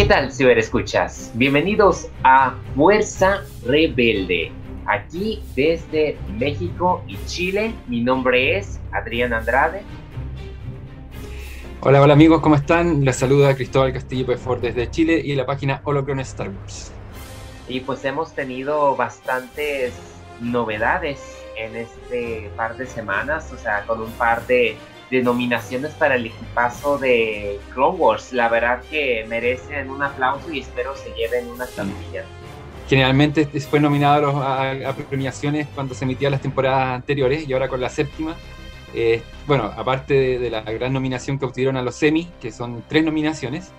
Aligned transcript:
¿Qué 0.00 0.06
tal, 0.06 0.32
ciberescuchas? 0.32 1.30
Bienvenidos 1.34 2.08
a 2.24 2.54
Fuerza 2.74 3.42
Rebelde. 3.66 4.50
Aquí 4.86 5.42
desde 5.54 6.16
México 6.38 7.04
y 7.06 7.18
Chile, 7.26 7.74
mi 7.86 8.00
nombre 8.00 8.56
es 8.56 8.80
Adrián 8.92 9.34
Andrade. 9.34 9.82
Hola, 11.82 12.00
hola 12.00 12.14
amigos, 12.14 12.40
¿cómo 12.40 12.54
están? 12.54 13.04
Les 13.04 13.14
saluda 13.16 13.54
Cristóbal 13.54 13.92
Castillo 13.92 14.24
Pefort 14.24 14.62
desde 14.62 14.90
Chile 14.90 15.20
y 15.22 15.34
la 15.34 15.44
página 15.44 15.82
Holocron 15.84 16.20
Star 16.20 16.48
Wars. 16.48 16.92
Y 17.68 17.80
pues 17.80 18.02
hemos 18.06 18.32
tenido 18.32 18.96
bastantes 18.96 19.92
novedades 20.40 21.20
en 21.58 21.76
este 21.76 22.50
par 22.56 22.78
de 22.78 22.86
semanas, 22.86 23.52
o 23.52 23.58
sea, 23.58 23.84
con 23.86 24.00
un 24.00 24.10
par 24.12 24.46
de, 24.46 24.78
nominaciones 25.10 25.92
para 25.92 26.14
el 26.14 26.26
equipazo 26.26 26.98
de 26.98 27.58
Clone 27.74 27.98
Wars. 27.98 28.32
La 28.32 28.48
verdad 28.48 28.82
que 28.88 29.24
merecen 29.28 29.90
un 29.90 30.02
aplauso 30.02 30.52
y 30.52 30.60
espero 30.60 30.96
se 30.96 31.10
lleven 31.14 31.48
una 31.48 31.66
tablilla. 31.66 32.24
Generalmente 32.88 33.46
fue 33.60 33.78
nominado 33.78 34.42
a, 34.42 34.94
premiaciones 35.08 35.68
cuando 35.74 35.94
se 35.94 36.04
emitían 36.04 36.32
las 36.32 36.40
temporadas 36.40 36.94
anteriores 36.94 37.48
y 37.48 37.52
ahora 37.52 37.68
con 37.68 37.80
la 37.80 37.88
séptima. 37.88 38.34
Eh, 38.94 39.22
bueno, 39.46 39.70
aparte 39.76 40.38
de, 40.38 40.50
la 40.50 40.62
gran 40.62 40.92
nominación 40.92 41.38
que 41.38 41.44
obtuvieron 41.44 41.76
a 41.76 41.82
los 41.82 41.94
semi, 41.94 42.28
que 42.40 42.50
son 42.50 42.82
tres 42.88 43.04
nominaciones, 43.04 43.70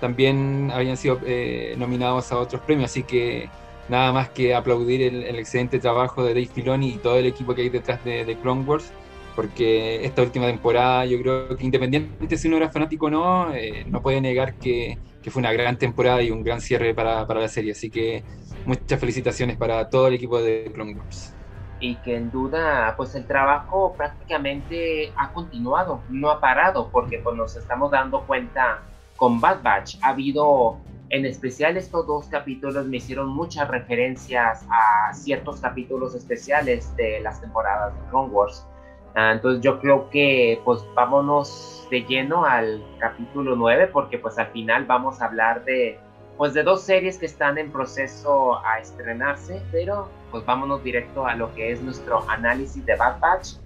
también 0.00 0.70
habían 0.72 0.96
sido 0.96 1.20
eh, 1.26 1.74
nominados 1.78 2.30
a 2.32 2.38
otros 2.38 2.62
premios, 2.62 2.90
así 2.90 3.02
que 3.02 3.48
nada 3.88 4.12
más 4.12 4.30
que 4.30 4.54
aplaudir 4.54 5.02
el, 5.02 5.36
excelente 5.36 5.78
trabajo 5.78 6.22
de 6.22 6.34
Dave 6.34 6.46
Filoni 6.46 6.90
y 6.90 6.98
todo 6.98 7.18
el 7.18 7.26
equipo 7.26 7.54
que 7.54 7.62
hay 7.62 7.68
detrás 7.68 8.02
de, 8.04 8.36
Clone 8.40 8.62
Wars, 8.62 8.92
porque 9.34 10.04
esta 10.04 10.22
última 10.22 10.46
temporada 10.46 11.04
yo 11.04 11.20
creo 11.20 11.56
que 11.56 11.64
independientemente 11.64 12.36
si 12.36 12.48
uno 12.48 12.56
era 12.56 12.70
fanático 12.70 13.06
o 13.06 13.10
no, 13.10 13.54
eh, 13.54 13.84
no 13.86 14.02
puede 14.02 14.20
negar 14.20 14.54
que, 14.54 14.98
fue 15.28 15.40
una 15.40 15.52
gran 15.52 15.76
temporada 15.76 16.22
y 16.22 16.30
un 16.30 16.42
gran 16.42 16.60
cierre 16.60 16.94
para, 16.94 17.24
la 17.24 17.48
serie, 17.48 17.72
así 17.72 17.90
que 17.90 18.24
muchas 18.66 18.98
felicitaciones 18.98 19.56
para 19.56 19.88
todo 19.88 20.08
el 20.08 20.14
equipo 20.14 20.40
de 20.40 20.70
Clone 20.74 20.94
Wars. 20.94 21.34
Y 21.78 21.96
que 21.96 22.16
en 22.16 22.30
duda, 22.30 22.94
pues 22.96 23.14
el 23.14 23.26
trabajo 23.26 23.94
prácticamente 23.96 25.12
ha 25.16 25.32
continuado, 25.32 26.02
no 26.10 26.30
ha 26.30 26.40
parado, 26.40 26.90
porque 26.90 27.18
pues 27.18 27.36
nos 27.36 27.56
estamos 27.56 27.90
dando 27.90 28.26
cuenta 28.26 28.82
con 29.16 29.40
Bad 29.40 29.62
Batch 29.62 29.96
ha 30.02 30.08
habido 30.08 30.78
en 31.10 31.26
especial 31.26 31.76
estos 31.76 32.06
dos 32.06 32.26
capítulos 32.28 32.86
me 32.86 32.98
hicieron 32.98 33.28
muchas 33.28 33.68
referencias 33.68 34.64
a 34.70 35.12
ciertos 35.12 35.60
capítulos 35.60 36.14
especiales 36.14 36.94
de 36.96 37.20
las 37.20 37.40
temporadas 37.40 37.92
de 37.94 38.00
Clone 38.10 38.30
Wars. 38.30 38.64
Ah, 39.14 39.32
entonces 39.32 39.62
yo 39.62 39.80
creo 39.80 40.08
que 40.10 40.60
pues 40.64 40.84
vámonos 40.94 41.86
de 41.90 42.02
lleno 42.02 42.44
al 42.44 42.82
capítulo 42.98 43.56
9 43.56 43.88
porque 43.88 44.18
pues 44.18 44.38
al 44.38 44.46
final 44.48 44.84
vamos 44.84 45.20
a 45.20 45.26
hablar 45.26 45.64
de 45.64 45.98
pues 46.36 46.54
de 46.54 46.62
dos 46.62 46.82
series 46.82 47.18
que 47.18 47.26
están 47.26 47.58
en 47.58 47.70
proceso 47.70 48.64
a 48.64 48.78
estrenarse, 48.78 49.60
pero 49.70 50.08
pues 50.30 50.42
vámonos 50.46 50.82
directo 50.82 51.26
a 51.26 51.34
lo 51.34 51.54
que 51.54 51.72
es 51.72 51.82
nuestro 51.82 52.24
análisis 52.30 52.86
de 52.86 52.96
Bad 52.96 53.20
Batch. 53.20 53.56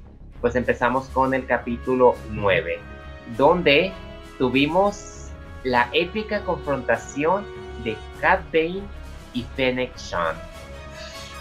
Pues 0.40 0.56
empezamos 0.56 1.08
con 1.10 1.34
el 1.34 1.46
capítulo 1.46 2.16
9, 2.30 2.80
donde 3.36 3.92
tuvimos 4.38 5.30
la 5.62 5.88
épica 5.92 6.40
confrontación 6.40 7.46
de 7.84 7.96
Cat 8.20 8.40
Bane 8.52 8.82
y 9.34 9.42
Fennec 9.54 9.96
Shan. 9.96 10.34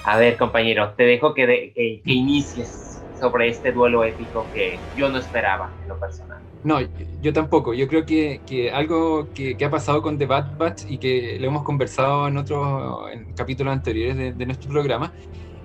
A 0.04 0.18
ver, 0.18 0.38
compañero, 0.38 0.92
te 0.92 1.04
dejo 1.04 1.34
que, 1.34 2.02
inicies 2.06 2.93
sobre 3.20 3.50
este 3.50 3.72
duelo 3.72 4.04
épico 4.04 4.46
que 4.54 4.80
yo 4.98 5.10
no 5.10 5.18
esperaba 5.18 5.72
en 5.82 5.90
lo 5.90 6.00
personal. 6.00 6.40
No, 6.64 6.80
yo 7.22 7.34
tampoco. 7.34 7.74
Yo 7.74 7.88
creo 7.88 8.06
que, 8.06 8.72
algo 8.74 9.28
que, 9.34 9.58
ha 9.64 9.70
pasado 9.70 10.02
con 10.02 10.18
The 10.18 10.26
Bad 10.26 10.58
Batch 10.58 10.84
y 10.88 10.98
que 10.98 11.38
lo 11.40 11.48
hemos 11.48 11.64
conversado 11.64 12.28
en 12.28 12.38
otros 12.38 13.10
capítulos 13.36 13.74
anteriores 13.74 14.38
de, 14.38 14.46
nuestro 14.46 14.70
programa, 14.70 15.12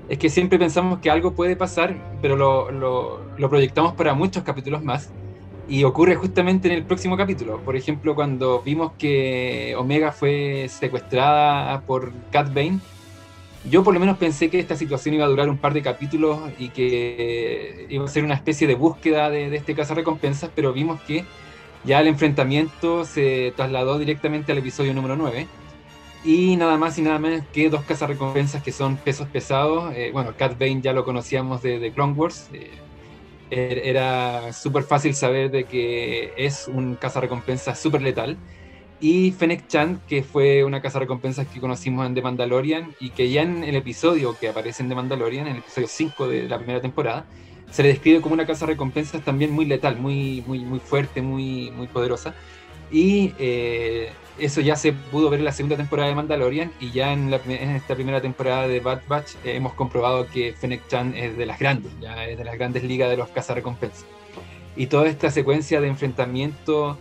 es 0.08 0.18
que 0.18 0.28
siempre 0.28 0.58
pensamos 0.58 0.98
que 0.98 1.10
algo 1.10 1.34
puede 1.34 1.54
pasar, 1.54 1.94
pero 2.20 2.36
lo, 2.36 2.70
lo 2.70 3.50
proyectamos 3.50 3.94
para 3.94 4.14
muchos 4.14 4.42
capítulos 4.42 4.82
más. 4.82 5.12
Y 5.68 5.84
ocurre 5.84 6.16
justamente 6.16 6.68
en 6.68 6.74
el 6.74 6.84
próximo 6.84 7.16
capítulo. 7.16 7.58
Por 7.58 7.76
ejemplo, 7.76 8.14
cuando 8.14 8.62
vimos 8.62 8.92
que 8.98 9.74
Omega 9.76 10.12
fue 10.12 10.66
secuestrada 10.68 11.82
por 11.82 12.10
Cat 12.30 12.48
Bane, 12.48 12.80
yo 13.68 13.84
por 13.84 13.94
lo 13.94 14.00
menos 14.00 14.18
pensé 14.18 14.50
que 14.50 14.58
esta 14.58 14.76
situación 14.76 15.14
iba 15.14 15.24
a 15.24 15.28
durar 15.28 15.48
un 15.48 15.58
par 15.58 15.74
de 15.74 15.82
capítulos 15.82 16.38
y 16.58 16.68
que 16.70 17.86
iba 17.88 18.04
a 18.04 18.08
ser 18.08 18.24
una 18.24 18.34
especie 18.34 18.66
de 18.66 18.74
búsqueda 18.74 19.30
de, 19.30 19.54
este 19.54 19.74
recompensas, 19.74 20.50
pero 20.54 20.72
vimos 20.72 21.00
que 21.02 21.24
ya 21.84 22.00
el 22.00 22.08
enfrentamiento 22.08 23.04
se 23.04 23.52
trasladó 23.56 23.98
directamente 23.98 24.52
al 24.52 24.58
episodio 24.58 24.94
número 24.94 25.16
9. 25.16 25.46
Y 26.24 26.56
nada 26.56 26.76
más 26.76 26.98
y 26.98 27.02
nada 27.02 27.18
menos 27.18 27.44
que 27.52 27.70
dos 27.70 27.84
recompensas 28.00 28.62
que 28.62 28.72
son 28.72 28.96
pesos 28.96 29.28
pesados. 29.28 29.94
Eh, 29.94 30.10
bueno, 30.12 30.34
Cat 30.36 30.58
Bane 30.58 30.80
ya 30.80 30.92
lo 30.92 31.04
conocíamos 31.04 31.62
de, 31.62 31.92
Clone 31.94 32.14
Wars. 32.14 32.48
Eh, 32.52 32.70
Er, 33.50 33.78
era 33.78 34.52
súper 34.52 34.82
fácil 34.82 35.14
saber 35.14 35.50
de 35.50 35.64
que 35.64 36.32
es 36.36 36.68
un 36.68 36.96
cazarrecompensas 36.96 37.78
súper 37.78 38.02
letal. 38.02 38.36
Y 39.00 39.30
Fennec 39.30 39.68
Chan, 39.68 40.00
que 40.08 40.24
fue 40.24 40.64
una 40.64 40.82
cazarrecompensas 40.82 41.46
que 41.46 41.60
conocimos 41.60 42.04
en 42.06 42.14
The 42.14 42.22
Mandalorian 42.22 42.94
y 42.98 43.10
que 43.10 43.30
ya 43.30 43.42
en 43.42 43.62
el 43.62 43.76
episodio 43.76 44.36
que 44.38 44.48
aparece 44.48 44.82
en 44.82 44.88
The 44.88 44.96
Mandalorian, 44.96 45.46
en 45.46 45.52
el 45.54 45.58
episodio 45.58 45.86
5 45.86 46.28
de 46.28 46.48
la 46.48 46.58
primera 46.58 46.80
temporada, 46.80 47.24
se 47.70 47.82
le 47.82 47.90
describe 47.90 48.20
como 48.20 48.34
una 48.34 48.44
recompensas 48.44 49.24
también 49.24 49.52
muy 49.52 49.66
letal, 49.66 49.98
muy, 49.98 50.42
muy, 50.46 50.60
muy 50.60 50.80
fuerte, 50.80 51.22
muy, 51.22 51.70
muy 51.70 51.86
poderosa. 51.86 52.34
Y 52.90 53.34
eh, 53.38 54.10
eso 54.38 54.60
ya 54.60 54.74
se 54.74 54.92
pudo 54.92 55.30
ver 55.30 55.40
en 55.40 55.44
la 55.44 55.52
segunda 55.52 55.76
temporada 55.76 56.08
de 56.08 56.14
Mandalorian 56.14 56.72
y 56.80 56.90
ya 56.90 57.12
en, 57.12 57.32
esta 57.32 57.94
primera 57.94 58.20
temporada 58.20 58.66
de 58.66 58.80
Bad 58.80 59.02
Batch 59.06 59.34
eh, 59.44 59.56
hemos 59.56 59.74
comprobado 59.74 60.26
que 60.26 60.54
Fennec 60.54 60.88
Chan 60.88 61.14
es 61.14 61.36
de 61.36 61.46
las 61.46 61.58
grandes, 61.58 61.92
ya 62.00 62.24
es 62.26 62.38
de 62.38 62.44
las 62.44 62.56
grandes 62.56 62.82
ligas 62.82 63.10
de 63.10 63.16
los 63.16 63.28
cazarrecompensas. 63.28 64.06
Y 64.76 64.86
toda 64.86 65.08
esta 65.08 65.30
secuencia 65.30 65.80
de 65.80 65.88
enfrentamiento 65.88 66.98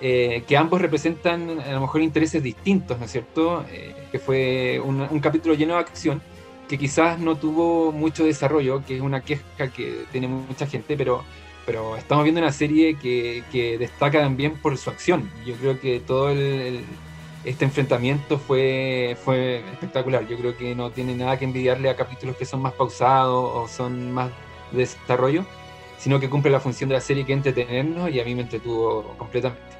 eh, 0.00 0.44
que 0.46 0.56
ambos 0.56 0.80
representan 0.80 1.60
a 1.60 1.72
lo 1.72 1.80
mejor 1.80 2.02
intereses 2.02 2.42
distintos, 2.42 2.98
¿no 2.98 3.06
es 3.06 3.12
cierto? 3.12 3.64
Eh, 3.70 3.94
que 4.12 4.18
fue 4.18 4.80
un, 4.84 5.20
capítulo 5.20 5.54
lleno 5.54 5.74
de 5.74 5.80
acción 5.80 6.22
que 6.68 6.78
quizás 6.78 7.18
no 7.18 7.36
tuvo 7.36 7.92
mucho 7.92 8.24
desarrollo, 8.24 8.84
que 8.84 8.96
es 8.96 9.00
una 9.00 9.20
queja 9.20 9.68
que 9.74 10.04
tiene 10.10 10.28
mucha 10.28 10.66
gente, 10.66 10.96
pero 10.96 11.24
pero 11.64 11.96
estamos 11.96 12.22
viendo 12.22 12.40
una 12.40 12.52
serie 12.52 12.96
que, 12.96 13.42
que 13.50 13.76
destaca 13.76 14.20
también 14.20 14.54
por 14.54 14.78
su 14.78 14.88
acción. 14.88 15.28
Yo 15.44 15.56
creo 15.56 15.80
que 15.80 15.98
todo 15.98 16.30
este 17.44 17.64
enfrentamiento 17.64 18.38
fue, 18.38 19.16
fue 19.24 19.64
espectacular. 19.72 20.26
Yo 20.28 20.38
creo 20.38 20.56
que 20.56 20.76
no 20.76 20.90
tiene 20.90 21.16
nada 21.16 21.38
que 21.38 21.44
envidiarle 21.44 21.90
a 21.90 21.96
capítulos 21.96 22.36
que 22.36 22.44
son 22.44 22.62
más 22.62 22.72
pausados 22.72 23.50
o 23.52 23.68
son 23.68 24.12
más 24.12 24.30
de 24.70 24.78
desarrollo, 24.78 25.44
sino 25.98 26.20
que 26.20 26.30
cumple 26.30 26.52
la 26.52 26.60
función 26.60 26.88
de 26.88 26.94
la 26.94 27.00
serie 27.00 27.26
que 27.26 27.32
entretenernos 27.32 28.10
y 28.10 28.20
a 28.20 28.24
mí 28.24 28.34
me 28.34 28.42
entretuvo 28.42 29.14
completamente. 29.18 29.75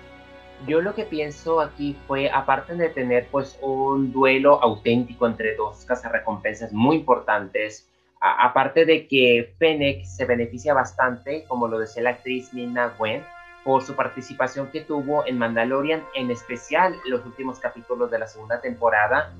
Yo 0.66 0.80
lo 0.80 0.94
que 0.94 1.04
pienso 1.04 1.60
aquí 1.60 1.96
fue, 2.06 2.30
aparte 2.30 2.74
de 2.74 2.88
tener 2.88 3.28
pues 3.30 3.58
un 3.60 4.12
duelo 4.12 4.62
auténtico 4.62 5.26
entre 5.26 5.54
dos 5.54 5.86
recompensas 6.10 6.72
muy 6.72 6.96
importantes, 6.96 7.88
aparte 8.20 8.84
de 8.84 9.06
que 9.06 9.54
Fennec 9.58 10.04
se 10.04 10.24
beneficia 10.24 10.72
bastante, 10.72 11.44
como 11.46 11.68
lo 11.68 11.78
decía 11.78 12.02
la 12.02 12.10
actriz 12.10 12.52
Mina 12.54 12.94
Wen, 12.98 13.22
por 13.64 13.82
su 13.82 13.94
participación 13.94 14.68
que 14.70 14.80
tuvo 14.80 15.26
en 15.26 15.38
Mandalorian, 15.38 16.02
en 16.14 16.30
especial 16.30 16.94
los 17.04 17.24
últimos 17.26 17.58
capítulos 17.58 18.10
de 18.10 18.20
la 18.20 18.26
segunda 18.26 18.60
temporada. 18.60 19.34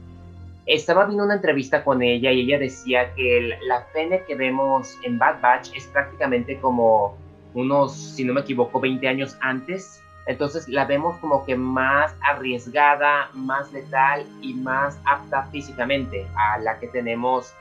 Estaba 0.66 1.06
viendo 1.06 1.24
una 1.24 1.36
entrevista 1.36 1.84
con 1.84 2.02
ella 2.02 2.32
y 2.32 2.40
ella 2.40 2.58
decía 2.58 3.14
que 3.14 3.56
la 3.62 3.82
Fennec 3.92 4.26
que 4.26 4.34
vemos 4.34 4.98
en 5.02 5.16
Bad 5.19 5.40
Batch 5.40 5.70
es 5.76 5.86
prácticamente 5.86 6.58
como 6.60 7.16
unos, 7.54 7.94
si 7.94 8.24
no 8.24 8.34
me 8.34 8.40
equivoco, 8.40 8.80
20 8.80 9.06
años 9.08 9.38
antes. 9.40 10.02
Entonces 10.26 10.69
la 10.69 10.84
vemos 10.84 11.17
como 11.19 11.44
que 11.44 11.56
más 11.56 12.14
arriesgada, 12.20 13.31
más 13.32 13.73
letal 13.73 14.26
y 14.43 14.55
más 14.55 15.00
apta 15.05 15.44
físicamente 15.52 16.26
a 16.37 16.58
la 16.58 16.78
que 16.78 16.88
tenemos 16.88 17.55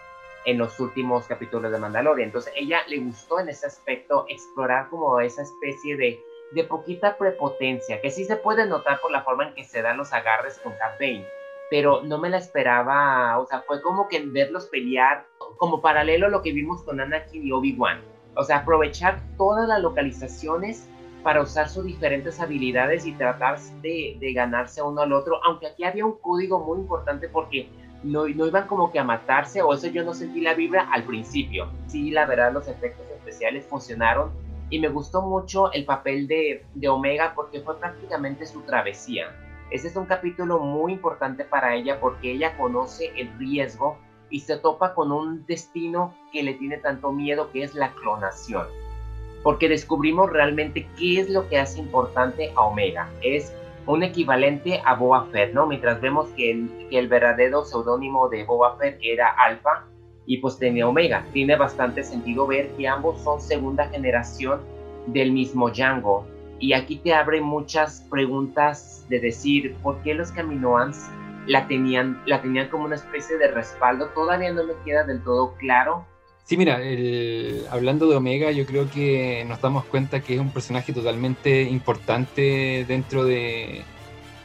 en 0.45 0.57
los 0.57 0.79
últimos 0.79 1.25
capítulos 1.25 1.71
de 1.71 1.79
Mandalorian. 1.79 2.27
Entonces, 2.27 2.53
ella 2.55 2.81
le 2.87 2.99
gustó 2.99 3.39
en 3.39 3.49
ese 3.49 3.67
aspecto 3.67 4.25
explorar 4.29 4.89
como 4.89 5.19
esa 5.19 5.41
especie 5.41 5.97
de, 5.97 6.19
de 6.51 6.63
poquita 6.63 7.17
prepotencia, 7.17 7.99
que 8.01 8.11
sí 8.11 8.25
se 8.25 8.35
puede 8.35 8.65
notar 8.67 8.99
por 9.01 9.11
la 9.11 9.23
forma 9.23 9.47
en 9.47 9.55
que 9.55 9.63
se 9.63 9.81
dan 9.81 9.97
los 9.97 10.13
agarres 10.13 10.59
con 10.59 10.73
Cat 10.73 10.99
pero 11.69 12.03
no 12.03 12.19
me 12.19 12.29
la 12.29 12.37
esperaba, 12.37 13.39
o 13.39 13.47
sea, 13.47 13.61
fue 13.61 13.81
como 13.81 14.07
que 14.07 14.23
verlos 14.23 14.67
pelear 14.67 15.25
como 15.57 15.81
paralelo 15.81 16.27
a 16.27 16.29
lo 16.29 16.43
que 16.43 16.53
vimos 16.53 16.83
con 16.83 17.01
Anakin 17.01 17.45
y 17.45 17.51
Obi-Wan. 17.51 18.01
O 18.35 18.43
sea, 18.43 18.57
aprovechar 18.57 19.19
todas 19.35 19.67
las 19.67 19.81
localizaciones 19.81 20.87
para 21.25 21.41
usar 21.41 21.67
sus 21.67 21.83
diferentes 21.83 22.39
habilidades 22.39 23.07
y 23.07 23.11
tratar 23.13 23.59
de, 23.81 24.15
de 24.19 24.31
ganarse 24.31 24.83
uno 24.83 25.01
al 25.01 25.11
otro, 25.11 25.43
aunque 25.43 25.65
aquí 25.65 25.83
había 25.83 26.05
un 26.05 26.19
código 26.19 26.59
muy 26.59 26.77
importante 26.77 27.27
porque 27.29 27.67
no, 28.03 28.27
no 28.27 28.45
iban 28.45 28.67
como 28.67 28.91
que 28.91 28.99
a 28.99 29.03
matarse, 29.03 29.63
o 29.63 29.73
eso 29.73 29.87
yo 29.87 30.03
no 30.03 30.13
sentí 30.13 30.39
la 30.39 30.53
vibra 30.53 30.87
al 30.91 31.03
principio. 31.03 31.67
Sí, 31.87 32.11
la 32.11 32.27
verdad, 32.27 32.53
los 32.53 32.67
efectos 32.67 33.07
especiales 33.09 33.65
funcionaron 33.65 34.33
y 34.69 34.77
me 34.79 34.87
gustó 34.87 35.23
mucho 35.23 35.73
el 35.73 35.83
papel 35.83 36.27
de, 36.27 36.63
de 36.75 36.89
Omega 36.89 37.33
porque 37.33 37.59
fue 37.61 37.79
prácticamente 37.79 38.45
su 38.45 38.61
travesía. 38.61 39.35
Ese 39.71 39.87
es 39.87 39.95
un 39.95 40.05
capítulo 40.05 40.59
muy 40.59 40.93
importante 40.93 41.43
para 41.43 41.73
ella 41.73 41.99
porque 41.99 42.33
ella 42.33 42.55
conoce 42.55 43.11
el 43.19 43.35
riesgo 43.39 43.97
y 44.29 44.41
se 44.41 44.57
topa 44.57 44.93
con 44.93 45.11
un 45.11 45.43
destino 45.47 46.13
que 46.31 46.43
le 46.43 46.53
tiene 46.53 46.77
tanto 46.77 47.11
miedo 47.11 47.49
que 47.51 47.63
es 47.63 47.73
la 47.73 47.93
clonación. 47.93 48.67
Porque 49.45 49.69
descubrimos 49.69 50.31
realmente 50.31 50.87
qué 50.97 51.19
es 51.19 51.29
lo 51.29 51.47
que 51.47 51.59
hace 51.59 51.79
importante 51.79 52.51
a 52.55 52.61
Omega. 52.61 53.11
Es 53.21 53.53
un 53.85 54.01
equivalente 54.01 54.81
a 54.83 54.95
Boba 54.95 55.27
Fett, 55.27 55.53
¿no? 55.53 55.67
Mientras 55.67 56.01
vemos 56.01 56.29
que 56.29 56.67
el, 56.89 57.07
verdadero 57.07 57.63
seudónimo 57.63 58.27
de 58.27 58.43
Boba 58.43 58.75
Fett 58.77 58.97
era 59.03 59.29
Alpha 59.29 59.85
y 60.25 60.37
pues 60.37 60.57
tenía 60.57 60.87
Omega. 60.87 61.23
Tiene 61.31 61.55
bastante 61.57 62.03
sentido 62.03 62.47
ver 62.47 62.69
que 62.69 62.87
ambos 62.87 63.21
son 63.21 63.39
segunda 63.39 63.87
generación 63.89 64.61
del 65.05 65.31
mismo 65.31 65.69
Django. 65.69 66.25
Y 66.59 66.73
aquí 66.73 66.95
te 66.95 67.13
abre 67.13 67.39
muchas 67.39 68.01
preguntas 68.09 69.05
de 69.09 69.19
decir, 69.19 69.75
¿por 69.83 70.01
qué 70.01 70.15
los 70.15 70.31
Caminoans 70.31 71.07
la 71.45 71.67
tenían, 71.67 72.19
la 72.25 72.41
tenían 72.41 72.69
como 72.69 72.85
una 72.85 72.95
especie 72.95 73.37
de 73.37 73.49
respaldo? 73.49 74.07
Todavía 74.15 74.51
no 74.51 74.63
me 74.63 74.73
queda 74.83 75.03
del 75.03 75.23
todo 75.23 75.53
claro. 75.59 76.07
Sí, 76.45 76.57
mira, 76.57 76.79
hablando 77.71 78.07
de 78.07 78.15
Omega, 78.15 78.51
yo 78.51 78.67
creo 78.67 78.87
que 78.87 79.43
nos 79.47 79.59
damos 79.61 79.83
cuenta 79.85 80.21
que 80.21 80.35
es 80.35 80.39
un 80.39 80.51
personaje 80.51 80.93
totalmente 80.93 81.63
importante 81.63 82.85
dentro 82.87 83.25
de, 83.25 83.81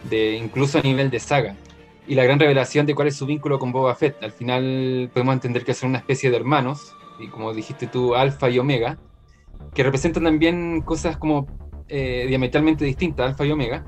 de 0.08 0.36
incluso 0.36 0.78
a 0.78 0.82
nivel 0.82 1.10
de 1.10 1.20
saga. 1.20 1.56
Y 2.08 2.14
la 2.14 2.24
gran 2.24 2.40
revelación 2.40 2.86
de 2.86 2.94
cuál 2.94 3.08
es 3.08 3.16
su 3.16 3.26
vínculo 3.26 3.58
con 3.58 3.70
Boba 3.70 3.94
Fett. 3.94 4.22
Al 4.22 4.32
final 4.32 5.10
podemos 5.12 5.34
entender 5.34 5.62
que 5.62 5.74
son 5.74 5.90
una 5.90 5.98
especie 5.98 6.30
de 6.30 6.36
hermanos, 6.38 6.96
y 7.18 7.28
como 7.28 7.52
dijiste 7.52 7.86
tú, 7.86 8.14
Alfa 8.14 8.48
y 8.48 8.58
Omega, 8.58 8.98
que 9.74 9.82
representan 9.82 10.24
también 10.24 10.80
cosas 10.80 11.18
como 11.18 11.48
eh, 11.86 12.24
diametralmente 12.26 12.82
distintas, 12.86 13.28
Alfa 13.28 13.44
y 13.44 13.52
Omega. 13.52 13.84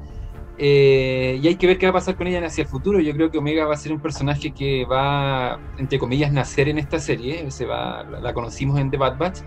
Eh, 0.59 1.41
y 1.43 1.49
hay 1.49 1.57
que 1.57 1.67
ver 1.67 1.79
qué 1.79 1.87
va 1.87 1.91
a 1.91 1.95
pasar 1.95 2.17
con 2.17 2.27
ella 2.27 2.45
hacia 2.45 2.63
el 2.63 2.69
futuro. 2.69 3.01
Yo 3.01 3.13
creo 3.15 3.31
que 3.31 3.39
Omega 3.39 3.67
va 3.67 3.75
a 3.75 3.79
ser 3.79 3.93
un 3.93 4.01
personaje 4.01 4.53
que 4.53 4.85
va, 4.85 5.59
entre 5.79 5.99
comillas, 5.99 6.33
nacer 6.33 6.69
en 6.69 6.79
esta 6.79 6.99
serie. 6.99 7.51
Se 7.51 7.67
va, 7.67 8.05
la 8.05 8.35
conocimos 8.35 8.79
en 8.79 8.91
The 8.91 8.97
Bad 8.97 9.19
Batch. 9.19 9.39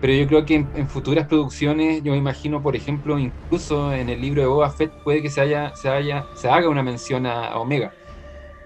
Pero 0.00 0.12
yo 0.12 0.26
creo 0.26 0.44
que 0.44 0.54
en, 0.56 0.88
futuras 0.88 1.26
producciones, 1.26 2.02
yo 2.02 2.12
me 2.12 2.18
imagino, 2.18 2.62
por 2.62 2.76
ejemplo, 2.76 3.18
incluso 3.18 3.92
en 3.92 4.10
el 4.10 4.20
libro 4.20 4.42
de 4.42 4.48
Boba 4.48 4.70
Fett, 4.70 4.92
puede 5.02 5.22
que 5.22 5.30
se, 5.30 5.40
haya, 5.40 5.74
se, 5.74 5.88
haya, 5.88 6.26
se 6.34 6.48
haga 6.50 6.68
una 6.68 6.82
mención 6.82 7.24
a, 7.26 7.56
Omega. 7.58 7.92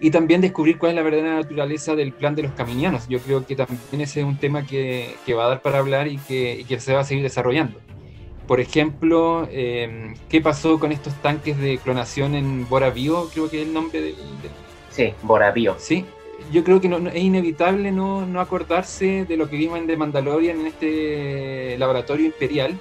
Y 0.00 0.11
también 0.11 0.41
descubrir 0.41 0.79
cuál 0.79 0.93
es 0.93 0.97
la 0.97 1.03
verdadera 1.03 1.37
naturaleza 1.37 1.94
del 1.94 2.12
plan 2.12 2.35
de 2.35 2.43
los 2.43 2.53
caminianos. 2.53 3.06
Yo 3.09 3.21
creo 3.21 3.47
que 3.47 3.55
también 3.55 4.00
ese 4.00 4.21
es 4.21 4.27
un 4.27 4.38
tema 4.38 4.67
que, 4.67 5.15
que 5.25 5.35
va 5.35 5.44
a 5.44 5.49
dar 5.49 5.62
para 5.62 5.79
hablar 5.79 6.09
y 6.09 6.17
que, 6.19 6.61
y 6.61 6.65
que 6.65 6.81
se 6.81 6.94
va 6.94 7.00
a 7.00 7.05
seguir 7.05 7.23
desarrollando. 7.23 7.79
Por 8.50 8.58
ejemplo, 8.58 9.47
em, 9.52 10.17
¿qué 10.29 10.41
pasó 10.41 10.81
con 10.81 10.91
estos 10.91 11.14
tanques 11.23 11.56
de 11.56 11.79
clonación 11.79 12.35
en 12.35 12.69
Boravio? 12.69 13.29
Creo 13.32 13.49
que 13.49 13.62
es 13.62 13.69
el 13.69 13.73
nombre 13.73 14.00
del... 14.00 14.17
Sí, 14.91 15.14
Boravio. 15.23 15.76
Sí, 15.79 16.05
yo 16.50 16.64
creo 16.64 16.81
que 16.81 16.88
no, 16.88 16.97
es 17.11 17.23
inevitable 17.23 17.93
no, 17.93 18.26
no, 18.26 18.41
acordarse 18.41 19.25
de 19.25 19.37
lo 19.37 19.49
que 19.49 19.56
vimos 19.56 19.79
en 19.79 19.87
The 19.87 19.97
Mandalorian 19.97 20.58
en 20.58 20.67
este 20.67 21.79
laboratorio 21.79 22.26
imperial, 22.26 22.76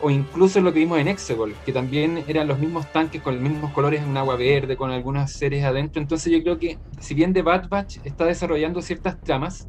o 0.00 0.10
incluso 0.10 0.60
lo 0.60 0.72
que 0.72 0.78
vimos 0.78 1.00
en 1.00 1.08
Exegol, 1.08 1.56
que 1.66 1.72
también 1.72 2.22
eran 2.28 2.46
los 2.46 2.60
mismos 2.60 2.86
tanques 2.92 3.20
con 3.20 3.34
los 3.34 3.42
mismos 3.42 3.72
colores 3.72 4.02
en 4.02 4.16
agua 4.16 4.36
verde, 4.36 4.76
con 4.76 4.92
algunas 4.92 5.32
seres 5.32 5.64
adentro. 5.64 6.00
Entonces 6.00 6.32
yo 6.32 6.40
creo 6.40 6.56
que 6.56 6.78
si 7.00 7.14
bien 7.14 7.32
The 7.32 7.42
Bad 7.42 7.68
Batch 7.68 7.96
está 8.04 8.26
desarrollando 8.26 8.80
ciertas 8.80 9.20
tramas, 9.24 9.66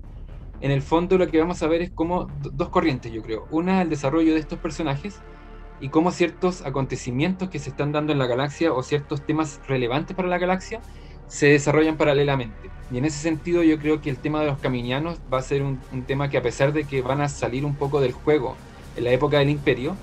en 0.62 0.72
el 0.72 0.82
fondo 0.82 1.18
lo 1.18 1.28
que 1.28 1.40
vamos 1.40 1.62
a 1.64 1.68
ver 1.68 1.82
es 1.82 1.92
como 1.92 2.28
dos 2.54 2.70
corrientes, 2.70 3.12
yo 3.12 3.22
creo. 3.24 3.48
Una, 3.50 3.82
el 3.82 3.90
desarrollo 3.90 4.34
de 4.34 4.40
estos 4.40 4.60
personajes 4.60 5.20
y 5.80 5.90
cómo 5.90 6.12
ciertos 6.12 6.62
acontecimientos 6.64 7.50
que 7.50 7.60
se 7.60 7.72
están 7.72 7.92
dando 7.92 8.14
en 8.14 8.20
la 8.20 8.28
galaxia 8.28 8.72
o 8.72 8.84
ciertos 8.84 9.26
temas 9.26 9.60
relevantes 9.68 10.16
para 10.16 10.28
la 10.28 10.38
galaxia 10.38 10.80
se 11.28 11.48
desarrollan 11.48 11.98
paralelamente. 11.98 12.70
Y 12.92 12.98
en 13.00 13.06
ese 13.06 13.18
sentido 13.18 13.64
yo 13.64 13.80
creo 13.80 14.02
que 14.02 14.10
el 14.10 14.18
tema 14.18 14.42
de 14.42 14.48
los 14.48 14.60
caminianos 14.60 15.20
va 15.34 15.40
a 15.40 15.42
ser 15.42 15.64
un, 15.64 15.80
tema 16.06 16.30
que 16.30 16.38
a 16.38 16.42
pesar 16.44 16.74
de 16.74 16.84
que 16.84 17.02
van 17.02 17.22
a 17.22 17.30
salir 17.30 17.66
un 17.66 17.76
poco 17.76 18.00
del 18.00 18.12
juego 18.12 18.56
en 18.96 19.06
la 19.06 19.12
época 19.12 19.40
del 19.40 19.50
imperio, 19.50 19.96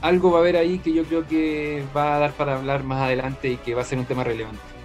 algo 0.00 0.30
va 0.30 0.38
a 0.38 0.40
haber 0.40 0.56
ahí 0.56 0.78
que 0.78 0.94
yo 0.94 1.04
creo 1.04 1.26
que 1.26 1.84
va 1.94 2.16
a 2.16 2.18
dar 2.20 2.32
para 2.32 2.56
hablar 2.56 2.84
más 2.84 3.02
adelante 3.02 3.50
y 3.50 3.56
que 3.56 3.74
va 3.74 3.82
a 3.82 3.84
ser 3.84 3.98
un 3.98 4.06
tema 4.06 4.24
relevante. 4.24 4.77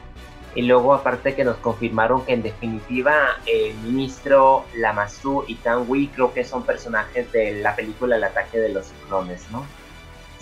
Y 0.55 0.63
luego 0.63 0.93
aparte 0.93 1.35
que 1.35 1.43
nos 1.43 1.57
confirmaron 1.57 2.25
que 2.25 2.33
en 2.33 2.43
definitiva 2.43 3.37
el 3.45 3.73
ministro 3.75 4.65
Lamazú 4.75 5.43
y 5.47 5.57
Wei 5.87 6.07
creo 6.07 6.33
que 6.33 6.43
son 6.43 6.63
personajes 6.63 7.31
de 7.31 7.61
la 7.61 7.75
película 7.75 8.17
El 8.17 8.23
ataque 8.23 8.59
de 8.59 8.69
los 8.69 8.91
clones, 9.07 9.45
¿no? 9.51 9.65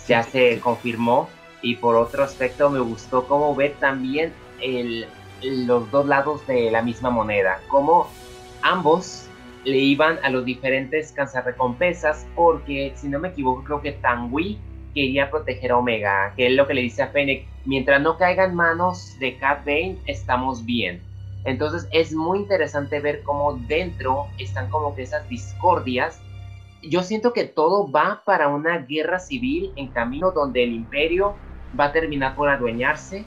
Ya 0.06 0.22
se 0.22 0.60
confirmó. 0.60 1.28
Y 1.62 1.76
por 1.76 1.96
otro 1.96 2.24
aspecto 2.24 2.70
me 2.70 2.80
gustó 2.80 3.26
cómo 3.26 3.54
ver 3.54 3.74
también 3.78 4.32
el, 4.60 5.06
los 5.42 5.90
dos 5.90 6.06
lados 6.06 6.46
de 6.46 6.70
la 6.70 6.82
misma 6.82 7.10
moneda, 7.10 7.60
como 7.68 8.08
ambos 8.62 9.26
le 9.64 9.78
iban 9.78 10.18
a 10.22 10.30
los 10.30 10.44
diferentes 10.44 11.12
recompensas 11.44 12.26
porque 12.34 12.92
si 12.96 13.08
no 13.08 13.18
me 13.18 13.28
equivoco 13.28 13.62
creo 13.62 13.80
que 13.80 13.92
Tangui 13.92 14.58
quería 14.94 15.30
proteger 15.30 15.72
a 15.72 15.78
Omega, 15.78 16.32
que 16.36 16.46
es 16.46 16.52
lo 16.52 16.66
que 16.66 16.74
le 16.74 16.82
dice 16.82 17.02
a 17.02 17.08
Fennec, 17.08 17.46
mientras 17.64 18.00
no 18.00 18.16
caigan 18.16 18.54
manos 18.54 19.16
de 19.18 19.36
Cat 19.38 19.64
Bane, 19.64 19.98
estamos 20.06 20.64
bien. 20.64 21.02
Entonces 21.44 21.88
es 21.92 22.12
muy 22.12 22.38
interesante 22.38 23.00
ver 23.00 23.22
cómo 23.22 23.54
dentro 23.66 24.26
están 24.38 24.70
como 24.70 24.94
que 24.94 25.02
esas 25.02 25.28
discordias. 25.28 26.20
Yo 26.82 27.02
siento 27.02 27.32
que 27.32 27.44
todo 27.44 27.90
va 27.90 28.22
para 28.24 28.48
una 28.48 28.78
guerra 28.78 29.18
civil 29.18 29.72
en 29.76 29.88
camino 29.88 30.30
donde 30.30 30.64
el 30.64 30.72
imperio 30.72 31.34
va 31.78 31.86
a 31.86 31.92
terminar 31.92 32.36
por 32.36 32.48
adueñarse 32.48 33.24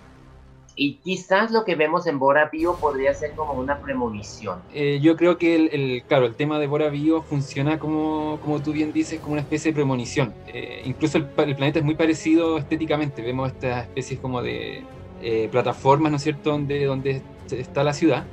y 0.75 0.95
quizás 0.95 1.51
lo 1.51 1.63
que 1.63 1.75
vemos 1.75 2.05
en 2.07 2.19
Bora 2.19 2.49
Bio 2.51 2.75
podría 2.75 3.13
ser 3.13 3.31
como 3.31 3.53
una 3.53 3.79
premonición. 3.79 4.59
Eh, 4.73 4.99
yo 5.01 5.15
creo 5.15 5.37
que 5.37 5.55
el, 5.55 6.03
claro, 6.03 6.25
el 6.25 6.35
tema 6.35 6.59
de 6.59 6.67
Bora 6.67 6.89
Bio 6.89 7.21
funciona 7.21 7.79
como, 7.79 8.39
como 8.41 8.61
tú 8.61 8.73
bien 8.73 8.91
dices, 8.91 9.19
como 9.19 9.33
una 9.33 9.41
especie 9.41 9.71
de 9.71 9.75
premonición. 9.75 10.33
Eh, 10.47 10.81
incluso 10.85 11.17
el, 11.17 11.25
planeta 11.25 11.79
es 11.79 11.85
muy 11.85 11.95
parecido 11.95 12.57
estéticamente. 12.57 13.21
Vemos 13.21 13.51
estas 13.51 13.85
especies 13.85 14.19
como 14.19 14.41
de 14.41 14.83
eh, 15.21 15.47
plataformas, 15.51 16.11
¿no 16.11 16.17
es 16.17 16.23
cierto?, 16.23 16.51
donde, 16.51 16.85
donde 16.85 17.21
está 17.51 17.83
la 17.83 17.93
ciudad. 17.93 18.25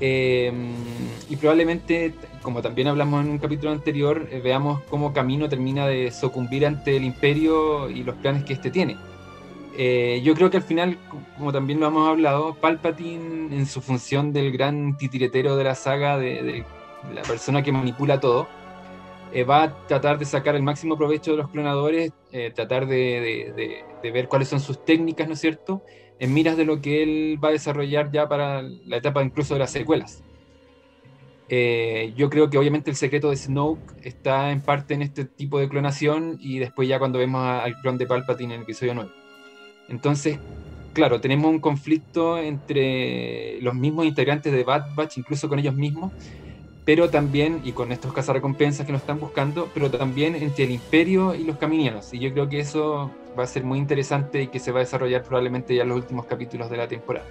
y 0.00 1.36
probablemente, 1.36 2.14
como 2.42 2.62
también 2.62 2.88
hablamos 2.88 3.24
en 3.24 3.30
un 3.30 3.38
capítulo 3.38 3.72
anterior, 3.72 4.26
veamos 4.42 4.80
cómo 4.88 5.12
Camino 5.12 5.48
termina 5.48 5.86
de 5.86 6.10
sucumbir 6.12 6.64
ante 6.64 6.96
el 6.96 7.04
imperio 7.04 7.90
y 7.90 8.04
los 8.04 8.14
planes 8.16 8.44
que 8.44 8.54
éste 8.54 8.70
tiene. 8.70 8.96
Eh, 9.80 10.22
yo 10.24 10.34
creo 10.34 10.50
que 10.50 10.56
al 10.56 10.64
final, 10.64 10.98
como 11.36 11.52
también 11.52 11.78
lo 11.78 11.86
hemos 11.86 12.08
hablado, 12.08 12.54
Palpatine 12.54 13.56
en 13.56 13.64
su 13.64 13.80
función 13.80 14.32
del 14.32 14.50
gran 14.50 14.98
titiretero 14.98 15.56
de 15.56 15.62
la 15.62 15.76
saga, 15.76 16.18
de, 16.18 16.64
la 17.14 17.22
persona 17.22 17.62
que 17.62 17.70
manipula 17.70 18.18
todo, 18.18 18.48
eh, 19.32 19.44
va 19.44 19.62
a 19.62 19.86
tratar 19.86 20.18
de 20.18 20.24
sacar 20.24 20.56
el 20.56 20.64
máximo 20.64 20.96
provecho 20.98 21.30
de 21.30 21.36
los 21.36 21.50
clonadores, 21.50 22.12
eh, 22.32 22.50
tratar 22.52 22.88
de, 22.88 23.84
ver 24.02 24.26
cuáles 24.26 24.48
son 24.48 24.58
sus 24.58 24.84
técnicas, 24.84 25.28
¿no 25.28 25.34
es 25.34 25.40
cierto?, 25.40 25.84
en 26.18 26.34
miras 26.34 26.56
de 26.56 26.64
lo 26.64 26.80
que 26.80 27.04
él 27.04 27.38
va 27.42 27.50
a 27.50 27.52
desarrollar 27.52 28.10
ya 28.10 28.28
para 28.28 28.62
la 28.62 28.96
etapa 28.96 29.22
incluso 29.22 29.54
de 29.54 29.60
las 29.60 29.70
secuelas. 29.70 30.24
yo 31.48 32.30
creo 32.30 32.50
que 32.50 32.58
obviamente 32.58 32.90
el 32.90 32.96
secreto 32.96 33.30
de 33.30 33.36
Snoke 33.36 33.94
está 34.02 34.50
en 34.50 34.60
parte 34.60 34.94
en 34.94 35.02
este 35.02 35.24
tipo 35.24 35.60
de 35.60 35.68
clonación 35.68 36.36
y 36.40 36.58
después 36.58 36.88
ya 36.88 36.98
cuando 36.98 37.20
vemos 37.20 37.42
al 37.46 37.76
clon 37.80 37.96
de 37.96 38.06
Palpatine 38.06 38.54
en 38.54 38.60
el 38.60 38.64
episodio 38.64 38.94
9. 38.94 39.27
Entonces, 39.88 40.38
claro, 40.92 41.20
tenemos 41.20 41.50
un 41.50 41.60
conflicto 41.60 42.38
entre 42.38 43.60
los 43.60 43.74
mismos 43.74 44.06
integrantes 44.06 44.52
de 44.52 44.64
Bad 44.64 44.94
Batch, 44.94 45.18
incluso 45.18 45.48
con 45.48 45.58
ellos 45.58 45.74
mismos, 45.74 46.12
pero 46.84 47.10
también, 47.10 47.60
y 47.64 47.72
con 47.72 47.92
estos 47.92 48.12
cazarrecompensas 48.12 48.86
que 48.86 48.92
nos 48.92 49.02
están 49.02 49.20
buscando, 49.20 49.68
pero 49.74 49.90
también 49.90 50.34
entre 50.34 50.64
el 50.64 50.70
Imperio 50.70 51.34
y 51.34 51.44
los 51.44 51.58
Caminianos. 51.58 52.14
Y 52.14 52.18
yo 52.18 52.32
creo 52.32 52.48
que 52.48 52.60
eso 52.60 53.10
va 53.38 53.42
a 53.42 53.46
ser 53.46 53.62
muy 53.64 53.78
interesante 53.78 54.42
y 54.42 54.46
que 54.46 54.58
se 54.58 54.72
va 54.72 54.80
a 54.80 54.84
desarrollar 54.84 55.22
probablemente 55.22 55.74
ya 55.74 55.82
en 55.82 55.90
los 55.90 55.98
últimos 55.98 56.24
capítulos 56.26 56.70
de 56.70 56.76
la 56.78 56.88
temporada. 56.88 57.26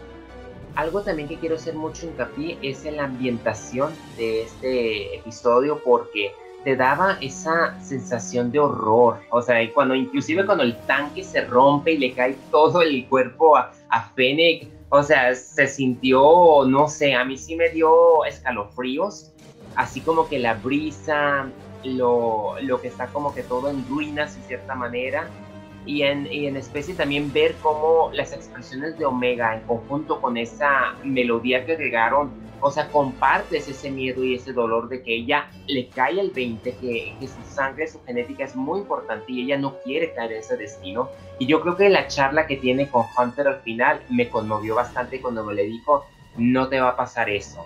Algo 0.76 1.02
también 1.02 1.28
que 1.28 1.38
quiero 1.38 1.56
hacer 1.56 1.74
mucho 1.74 2.06
hincapié 2.06 2.60
es 2.62 2.86
en 2.86 2.98
la 2.98 3.06
ambientación 3.06 3.92
de 4.16 4.44
este 4.44 5.16
episodio, 5.16 5.82
porque 5.84 6.32
te 6.68 6.76
daba 6.76 7.18
esa 7.22 7.80
sensación 7.80 8.52
de 8.52 8.60
horror. 8.60 9.22
O 9.30 9.42
sea, 9.42 9.56
cuando 9.74 9.96
inclusive 9.96 10.46
cuando 10.46 10.66
el 10.66 10.76
tanque 10.80 11.24
se 11.24 11.46
rompe 11.46 11.94
y 11.94 11.98
le 11.98 12.12
cae 12.12 12.36
todo 12.52 12.82
el 12.82 13.08
cuerpo 13.08 13.56
a, 13.56 13.72
a 13.88 14.10
Fennec, 14.10 14.68
o 14.90 15.02
sea, 15.02 15.34
se 15.34 15.66
sintió, 15.66 16.66
no 16.68 16.90
sé, 16.90 17.14
a 17.14 17.24
mí 17.24 17.38
sí 17.38 17.56
me 17.56 17.70
dio 17.70 18.26
escalofríos, 18.26 19.32
así 19.78 20.02
como 20.02 20.28
que 20.28 20.40
la 20.40 20.56
brisa, 20.56 21.48
lo, 21.86 22.56
lo 22.62 22.82
que 22.82 22.90
está 22.90 23.08
como 23.08 23.34
que 23.34 23.44
todo 23.44 23.70
en 23.70 23.88
ruinas 23.88 24.36
en 24.36 24.44
cierta 24.44 24.76
manera. 24.76 25.30
Y 25.86 26.02
en, 26.02 26.28
y 26.30 26.48
en 26.48 26.58
especie 26.58 26.94
también 26.96 27.32
ver 27.32 27.56
cómo 27.62 28.10
las 28.12 28.34
expresiones 28.34 29.00
de 29.00 29.06
Omega 29.06 29.56
en 29.56 29.62
conjunto 29.62 30.20
con 30.20 30.36
esa 30.36 30.96
melodía 31.06 31.66
que 31.66 31.72
agregaron 31.72 32.47
o 32.62 32.72
sea, 32.72 32.88
compartes 32.90 33.68
ese 33.68 33.92
miedo 33.92 34.24
y 34.24 34.36
ese 34.36 34.54
dolor 34.54 34.90
de 34.90 35.04
que 35.04 35.16
ella 35.16 35.50
le 35.68 35.88
cae 35.90 36.20
el 36.20 36.32
20, 36.32 36.76
que, 36.78 37.16
su 37.22 37.54
sangre, 37.54 37.88
su 37.88 38.04
genética 38.04 38.46
es 38.46 38.56
muy 38.56 38.80
importante 38.80 39.32
y 39.32 39.44
ella 39.44 39.58
no 39.58 39.80
quiere 39.80 40.14
caer 40.14 40.34
en 40.34 40.40
ese 40.40 40.58
destino. 40.58 41.10
Y 41.40 41.46
yo 41.46 41.62
creo 41.62 41.76
que 41.76 41.90
la 41.90 42.08
charla 42.08 42.48
que 42.48 42.58
tiene 42.58 42.90
con 42.90 43.06
Hunter 43.18 43.48
al 43.48 43.62
final 43.62 44.02
me 44.10 44.30
conmovió 44.30 44.76
bastante 44.76 45.22
cuando 45.22 45.44
me 45.44 45.54
le 45.54 45.64
dijo, 45.64 46.06
no 46.38 46.68
te 46.68 46.80
va 46.80 46.90
a 46.90 46.96
pasar 46.96 47.30
eso. 47.30 47.66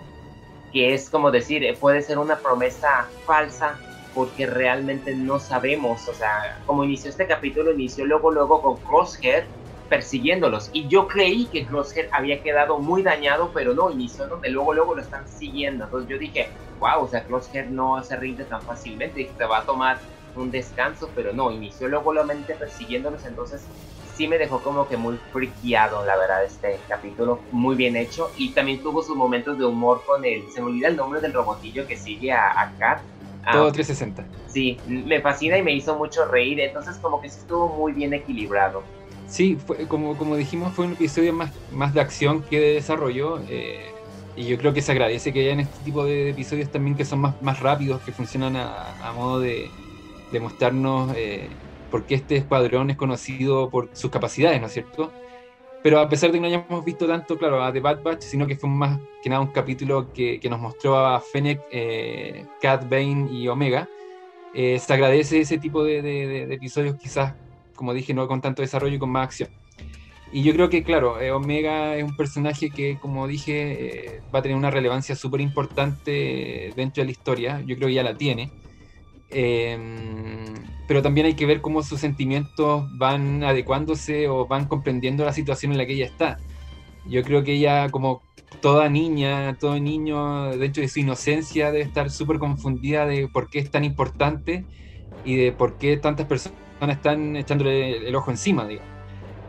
Que 0.73 0.93
es 0.93 1.09
como 1.09 1.31
decir, 1.31 1.63
eh, 1.63 1.75
puede 1.79 2.01
ser 2.01 2.17
una 2.17 2.37
promesa 2.37 3.07
falsa 3.25 3.77
porque 4.13 4.45
realmente 4.45 5.15
no 5.15 5.39
sabemos, 5.39 6.07
o 6.09 6.13
sea, 6.13 6.59
como 6.65 6.83
inició 6.83 7.09
este 7.09 7.27
capítulo, 7.27 7.71
inició 7.71 8.05
luego, 8.05 8.29
luego 8.31 8.61
con 8.61 8.77
Crosshair 8.77 9.45
persiguiéndolos. 9.91 10.69
Y 10.71 10.87
yo 10.87 11.05
creí 11.05 11.47
que 11.47 11.65
Crosshair 11.65 12.07
había 12.13 12.41
quedado 12.41 12.79
muy 12.79 13.03
dañado, 13.03 13.51
pero 13.53 13.73
no, 13.73 13.91
inició 13.91 14.25
donde 14.25 14.49
luego, 14.49 14.73
luego 14.73 14.95
lo 14.95 15.01
están 15.01 15.27
siguiendo. 15.27 15.83
Entonces 15.83 16.09
yo 16.09 16.17
dije, 16.17 16.47
wow, 16.79 17.03
o 17.03 17.09
sea, 17.09 17.25
Crosshair 17.25 17.69
no 17.69 18.01
se 18.01 18.15
rinde 18.15 18.45
tan 18.45 18.61
fácilmente, 18.61 19.29
te 19.37 19.45
va 19.45 19.57
a 19.57 19.65
tomar 19.65 19.99
un 20.33 20.49
descanso, 20.49 21.09
pero 21.13 21.33
no, 21.33 21.51
inició 21.51 21.89
luego 21.89 22.13
la 22.13 22.23
mente 22.23 22.55
persiguiéndolos, 22.55 23.25
entonces 23.25 23.65
sí 24.15 24.29
me 24.29 24.37
dejó 24.37 24.63
como 24.63 24.87
que 24.87 24.95
muy 24.95 25.19
friqueado, 25.33 26.05
la 26.05 26.15
verdad, 26.15 26.45
este 26.45 26.79
capítulo, 26.87 27.41
muy 27.51 27.75
bien 27.75 27.97
hecho, 27.97 28.31
y 28.37 28.51
también 28.51 28.81
tuvo 28.81 29.03
sus 29.03 29.17
momentos 29.17 29.57
de 29.57 29.65
humor 29.65 30.03
con 30.05 30.23
el, 30.23 30.49
se 30.53 30.61
me 30.61 30.67
olvida 30.67 30.87
el 30.87 30.95
nombre 30.95 31.19
del 31.19 31.33
robotillo 31.33 31.85
que 31.85 31.97
sigue 31.97 32.31
a, 32.31 32.47
a 32.61 32.71
Kat. 32.79 33.01
Todo 33.51 33.73
360. 33.73 34.21
Ah, 34.21 34.47
sí, 34.47 34.79
me 34.87 35.19
fascina 35.19 35.57
y 35.57 35.63
me 35.63 35.73
hizo 35.73 35.97
mucho 35.97 36.23
reír, 36.23 36.61
entonces 36.61 36.95
como 37.01 37.19
que 37.19 37.29
sí 37.29 37.39
estuvo 37.39 37.67
muy 37.67 37.91
bien 37.91 38.13
equilibrado. 38.13 38.83
Sí, 39.31 39.55
fue, 39.55 39.87
como, 39.87 40.17
como 40.17 40.35
dijimos, 40.35 40.73
fue 40.73 40.85
un 40.87 40.91
episodio 40.91 41.31
más, 41.31 41.53
más 41.71 41.93
de 41.93 42.01
acción 42.01 42.43
que 42.43 42.59
de 42.59 42.73
desarrollo. 42.73 43.39
Eh, 43.47 43.89
y 44.35 44.45
yo 44.45 44.57
creo 44.57 44.73
que 44.73 44.81
se 44.81 44.91
agradece 44.91 45.31
que 45.31 45.39
hayan 45.39 45.61
este 45.61 45.85
tipo 45.85 46.03
de 46.03 46.31
episodios 46.31 46.69
también 46.69 46.97
que 46.97 47.05
son 47.05 47.19
más, 47.19 47.41
más 47.41 47.61
rápidos, 47.61 48.01
que 48.01 48.11
funcionan 48.11 48.57
a, 48.57 49.13
modo 49.15 49.39
de, 49.39 49.69
de 50.33 50.39
mostrarnos 50.41 51.13
eh, 51.15 51.49
por 51.89 52.05
qué 52.05 52.15
este 52.15 52.35
escuadrón 52.35 52.89
es 52.89 52.97
conocido 52.97 53.69
por 53.69 53.89
sus 53.93 54.11
capacidades, 54.11 54.59
¿no 54.59 54.67
es 54.67 54.73
cierto? 54.73 55.13
Pero 55.81 56.01
a 56.01 56.09
pesar 56.09 56.31
de 56.31 56.37
que 56.37 56.41
no 56.41 56.47
hayamos 56.47 56.83
visto 56.83 57.07
tanto, 57.07 57.37
claro, 57.37 57.63
a 57.63 57.71
The 57.71 57.79
Bad 57.79 58.03
Batch, 58.03 58.23
sino 58.23 58.45
que 58.45 58.57
fue 58.57 58.69
más 58.69 58.99
que 59.23 59.29
nada 59.29 59.41
un 59.41 59.53
capítulo 59.53 60.11
que, 60.11 60.41
que 60.41 60.49
nos 60.49 60.59
mostró 60.59 60.97
a 60.97 61.21
Fennec, 61.21 61.61
eh, 61.71 62.45
Cat 62.61 62.83
Bane 62.89 63.29
y 63.31 63.47
Omega, 63.47 63.87
eh, 64.53 64.77
se 64.77 64.93
agradece 64.93 65.39
ese 65.39 65.57
tipo 65.57 65.85
de, 65.85 66.01
de, 66.01 66.47
de 66.47 66.53
episodios 66.53 66.97
quizás 66.97 67.33
como 67.81 67.95
dije, 67.95 68.13
no 68.13 68.27
con 68.27 68.41
tanto 68.41 68.61
desarrollo 68.61 68.97
y 68.97 68.99
con 68.99 69.09
más 69.09 69.23
acción. 69.23 69.49
Y 70.31 70.43
yo 70.43 70.53
creo 70.53 70.69
que, 70.69 70.83
claro, 70.83 71.19
eh, 71.19 71.31
Omega 71.31 71.95
es 71.95 72.03
un 72.03 72.15
personaje 72.15 72.69
que, 72.69 72.99
como 72.99 73.27
dije, 73.27 74.17
eh, 74.17 74.21
va 74.33 74.37
a 74.37 74.41
tener 74.43 74.55
una 74.55 74.69
relevancia 74.69 75.15
súper 75.15 75.41
importante 75.41 76.71
dentro 76.75 77.01
de 77.01 77.05
la 77.05 77.11
historia. 77.11 77.63
Yo 77.65 77.75
creo 77.75 77.87
que 77.87 77.95
ya 77.95 78.03
la 78.03 78.15
tiene. 78.15 78.51
Em, 79.31 80.53
pero 80.87 81.01
también 81.01 81.25
hay 81.25 81.33
que 81.33 81.47
ver 81.47 81.59
cómo 81.59 81.81
sus 81.81 81.99
sentimientos 81.99 82.85
van 82.99 83.43
adecuándose 83.43 84.27
o 84.27 84.45
van 84.45 84.67
comprendiendo 84.67 85.25
la 85.25 85.33
situación 85.33 85.71
en 85.71 85.79
la 85.79 85.87
que 85.87 85.93
ella 85.93 86.05
está. 86.05 86.37
Yo 87.07 87.23
creo 87.23 87.43
que 87.43 87.53
ella, 87.53 87.89
como 87.89 88.21
toda 88.61 88.89
niña, 88.89 89.57
todo 89.59 89.79
niño, 89.79 90.55
dentro 90.55 90.83
de 90.83 90.87
su 90.87 90.99
inocencia, 90.99 91.71
debe 91.71 91.83
estar 91.83 92.11
súper 92.11 92.37
confundida 92.37 93.07
de 93.07 93.27
por 93.27 93.49
qué 93.49 93.57
es 93.57 93.71
tan 93.71 93.83
importante 93.85 94.65
y 95.25 95.35
de 95.35 95.51
por 95.51 95.79
qué 95.79 95.97
tantas 95.97 96.27
personas 96.27 96.70
están 96.89 97.35
echándole 97.35 98.07
el 98.07 98.15
ojo 98.15 98.31
encima, 98.31 98.65
digo. 98.65 98.81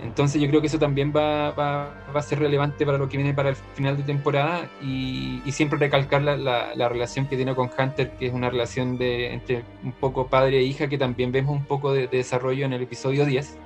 Entonces 0.03 0.43
yo 0.43 0.49
creo 0.49 0.61
que 0.61 0.67
eso 0.67 0.79
también 0.79 1.13
va, 1.15 1.53
va, 1.53 1.95
va, 2.15 2.19
a 2.19 2.23
ser 2.23 2.41
relevante 2.41 2.85
para 2.85 2.99
lo 2.99 3.09
que 3.09 3.17
viene 3.17 3.35
para 3.35 3.51
el 3.51 3.57
final 3.57 3.97
de 3.97 4.03
temporada 4.03 4.69
y, 4.83 5.41
y 5.45 5.53
siempre 5.53 5.79
recalcar 5.79 6.23
la, 6.23 6.37
la, 6.37 6.75
la, 6.75 6.89
relación 6.89 7.27
que 7.27 7.37
tiene 7.37 7.55
con 7.55 7.71
Hunter, 7.79 8.11
que 8.17 8.27
es 8.27 8.33
una 8.33 8.51
relación 8.51 8.99
de, 8.99 9.33
entre 9.33 9.65
un 9.85 9.93
poco 9.93 10.27
padre 10.27 10.59
e 10.59 10.63
hija, 10.63 10.89
que 10.89 10.99
también 10.99 11.31
vemos 11.31 11.57
un 11.57 11.65
poco 11.65 11.93
de, 11.93 12.09
de, 12.09 12.17
desarrollo 12.17 12.67
en 12.67 12.73
el 12.73 12.83
episodio 12.83 13.25
10. 13.25 13.59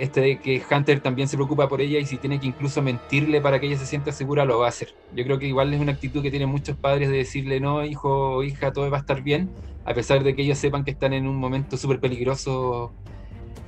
Este 0.00 0.22
de 0.22 0.38
que 0.38 0.62
Hunter 0.70 1.00
también 1.00 1.28
se 1.28 1.36
preocupa 1.36 1.68
por 1.68 1.82
ella 1.82 1.98
y 1.98 2.06
si 2.06 2.16
tiene 2.16 2.40
que 2.40 2.46
incluso 2.46 2.80
mentirle 2.80 3.42
para 3.42 3.60
que 3.60 3.66
ella 3.66 3.76
se 3.76 3.84
sienta 3.84 4.12
segura, 4.12 4.46
lo 4.46 4.58
va 4.58 4.64
a 4.64 4.68
hacer. 4.70 4.88
Yo 5.12 5.24
creo 5.24 5.38
que 5.38 5.46
igual 5.46 5.74
es 5.74 5.80
una 5.80 5.92
actitud 5.92 6.22
que 6.22 6.30
tienen 6.30 6.48
muchos 6.48 6.78
padres 6.78 7.10
de 7.10 7.18
decirle, 7.18 7.60
no, 7.60 7.84
hijo 7.84 8.36
o 8.36 8.42
hija, 8.42 8.72
todo 8.72 8.90
va 8.90 8.96
a 8.96 9.00
estar 9.00 9.20
bien, 9.20 9.50
a 9.84 9.92
pesar 9.92 10.24
de 10.24 10.34
que 10.34 10.40
ellos 10.40 10.56
sepan 10.56 10.84
que 10.84 10.92
están 10.92 11.12
en 11.12 11.26
un 11.26 11.36
momento 11.36 11.76
súper 11.76 12.00
peligroso 12.00 12.94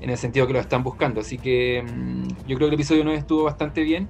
en 0.01 0.09
el 0.09 0.17
sentido 0.17 0.47
que 0.47 0.55
lo 0.55 0.61
están 0.61 0.83
buscando. 0.83 1.21
Así 1.21 1.37
que 1.37 1.85
mmm, 1.87 2.27
yo 2.47 2.57
creo 2.57 2.61
que 2.61 2.65
el 2.67 2.75
episodio 2.75 3.05
9 3.05 3.19
estuvo 3.19 3.43
bastante 3.45 3.83
bien, 3.83 4.09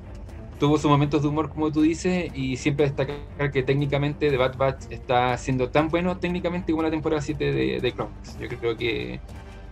tuvo 0.60 0.78
sus 0.78 0.88
momentos 0.88 1.22
de 1.22 1.28
humor 1.28 1.50
como 1.50 1.72
tú 1.72 1.82
dices 1.82 2.30
y 2.36 2.56
siempre 2.56 2.86
destacar 2.86 3.50
que 3.52 3.64
técnicamente 3.64 4.30
The 4.30 4.36
Bad 4.36 4.56
Batch 4.56 4.84
está 4.90 5.36
siendo 5.38 5.70
tan 5.70 5.88
bueno 5.88 6.18
técnicamente 6.18 6.70
como 6.70 6.84
la 6.84 6.90
temporada 6.92 7.20
7 7.20 7.52
de, 7.52 7.80
de 7.80 7.92
Clone 7.92 8.12
Yo 8.38 8.46
creo 8.46 8.76
que 8.76 9.18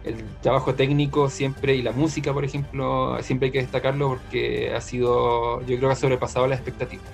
el 0.04 0.24
trabajo 0.40 0.74
técnico 0.74 1.28
siempre 1.28 1.74
y 1.74 1.82
la 1.82 1.92
música, 1.92 2.32
por 2.32 2.44
ejemplo, 2.44 3.22
siempre 3.22 3.46
hay 3.46 3.52
que 3.52 3.60
destacarlo 3.60 4.08
porque 4.08 4.72
ha 4.74 4.80
sido, 4.80 5.60
yo 5.60 5.76
creo 5.76 5.88
que 5.88 5.92
ha 5.92 5.96
sobrepasado 5.96 6.46
las 6.46 6.58
expectativas. 6.58 7.06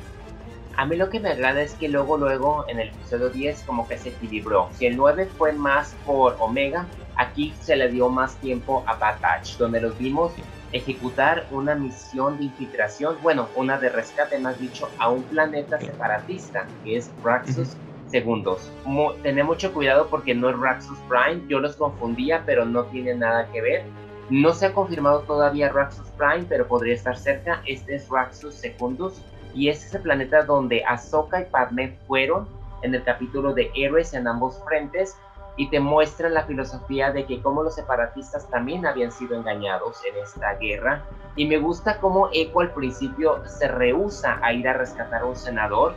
A 0.76 0.84
mí 0.84 0.96
lo 0.96 1.08
que 1.08 1.20
me 1.20 1.30
agrada 1.30 1.62
es 1.62 1.74
que 1.74 1.88
luego, 1.88 2.18
luego, 2.18 2.64
en 2.68 2.78
el 2.78 2.88
episodio 2.88 3.30
10 3.30 3.62
como 3.62 3.88
que 3.88 3.96
se 3.96 4.10
equilibró. 4.10 4.68
Si 4.74 4.86
el 4.86 4.96
9 4.96 5.26
fue 5.38 5.52
más 5.52 5.94
por 6.04 6.36
Omega, 6.38 6.86
aquí 7.16 7.54
se 7.60 7.76
le 7.76 7.90
dio 7.90 8.10
más 8.10 8.36
tiempo 8.36 8.84
a 8.86 8.94
Bad 8.94 9.20
Batch, 9.20 9.56
donde 9.56 9.80
los 9.80 9.96
vimos 9.98 10.32
ejecutar 10.72 11.46
una 11.50 11.74
misión 11.74 12.36
de 12.36 12.44
infiltración, 12.44 13.16
bueno, 13.22 13.48
una 13.54 13.78
de 13.78 13.88
rescate, 13.88 14.38
más 14.38 14.58
dicho, 14.58 14.90
a 14.98 15.08
un 15.08 15.22
planeta 15.22 15.80
separatista, 15.80 16.68
que 16.84 16.96
es 16.96 17.10
Raxus 17.22 17.76
-huh. 17.76 17.85
Segundos. 18.08 18.70
Mo 18.84 19.14
mucho 19.44 19.72
cuidado 19.72 20.08
porque 20.08 20.34
no 20.34 20.48
es 20.50 20.58
Raxus 20.58 20.98
Prime, 21.08 21.42
yo 21.48 21.58
los 21.58 21.76
confundía, 21.76 22.42
pero 22.46 22.64
no 22.64 22.84
tiene 22.84 23.14
nada 23.14 23.46
que 23.52 23.60
ver. 23.60 23.84
No 24.30 24.52
se 24.52 24.66
ha 24.66 24.72
confirmado 24.72 25.20
todavía 25.20 25.70
Raxus 25.70 26.08
Prime, 26.18 26.46
pero 26.48 26.66
podría 26.66 26.94
estar 26.94 27.16
cerca. 27.16 27.62
Este 27.66 27.96
es 27.96 28.08
Raxus 28.08 28.54
Secundus 28.54 29.22
y 29.54 29.68
es 29.68 29.84
ese 29.86 29.98
planeta 29.98 30.42
donde 30.42 30.84
Ahsoka 30.84 31.40
y 31.40 31.44
Padme 31.46 31.96
fueron 32.06 32.46
en 32.82 32.94
el 32.94 33.02
capítulo 33.02 33.54
de 33.54 33.70
Héroes 33.74 34.14
en 34.14 34.28
ambos 34.28 34.62
frentes 34.64 35.16
y 35.56 35.70
te 35.70 35.80
muestran 35.80 36.34
la 36.34 36.44
filosofía 36.44 37.10
de 37.10 37.24
que 37.24 37.40
como 37.40 37.62
los 37.62 37.74
separatistas 37.74 38.48
también 38.50 38.84
habían 38.86 39.10
sido 39.10 39.36
engañados 39.36 39.98
en 40.04 40.22
esta 40.22 40.54
guerra 40.56 41.02
y 41.34 41.46
me 41.46 41.58
gusta 41.58 41.98
cómo 41.98 42.28
Echo 42.32 42.60
al 42.60 42.72
principio 42.72 43.42
se 43.46 43.68
rehúsa 43.68 44.38
a 44.42 44.52
ir 44.52 44.68
a 44.68 44.74
rescatar 44.74 45.22
a 45.22 45.26
un 45.26 45.36
senador 45.36 45.94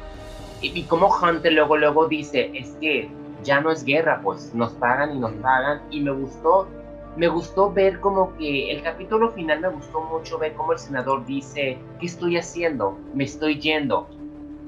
y, 0.62 0.80
y 0.80 0.84
como 0.84 1.08
Hunter 1.08 1.54
luego 1.54 1.78
luego 1.78 2.08
dice 2.08 2.52
es 2.54 2.72
que 2.82 3.10
ya 3.44 3.62
no 3.62 3.72
es 3.72 3.84
guerra 3.84 4.22
pues 4.24 4.54
nos 4.54 4.74
pagan 4.74 5.16
y 5.16 5.20
nos 5.20 5.32
pagan 5.34 5.82
y 5.90 6.02
me 6.02 6.12
gustó 6.12 6.68
me 7.16 7.28
gustó 7.28 7.72
ver 7.72 8.00
como 8.00 8.36
que 8.38 8.72
el 8.72 8.82
capítulo 8.82 9.32
final 9.32 9.60
me 9.60 9.68
gustó 9.68 10.02
mucho 10.02 10.38
ver 10.38 10.54
cómo 10.54 10.72
el 10.72 10.80
senador 10.80 11.26
dice, 11.26 11.78
¿qué 12.00 12.06
estoy 12.06 12.38
haciendo? 12.38 12.98
Me 13.14 13.26
estoy 13.26 13.60
yendo. 13.60 14.08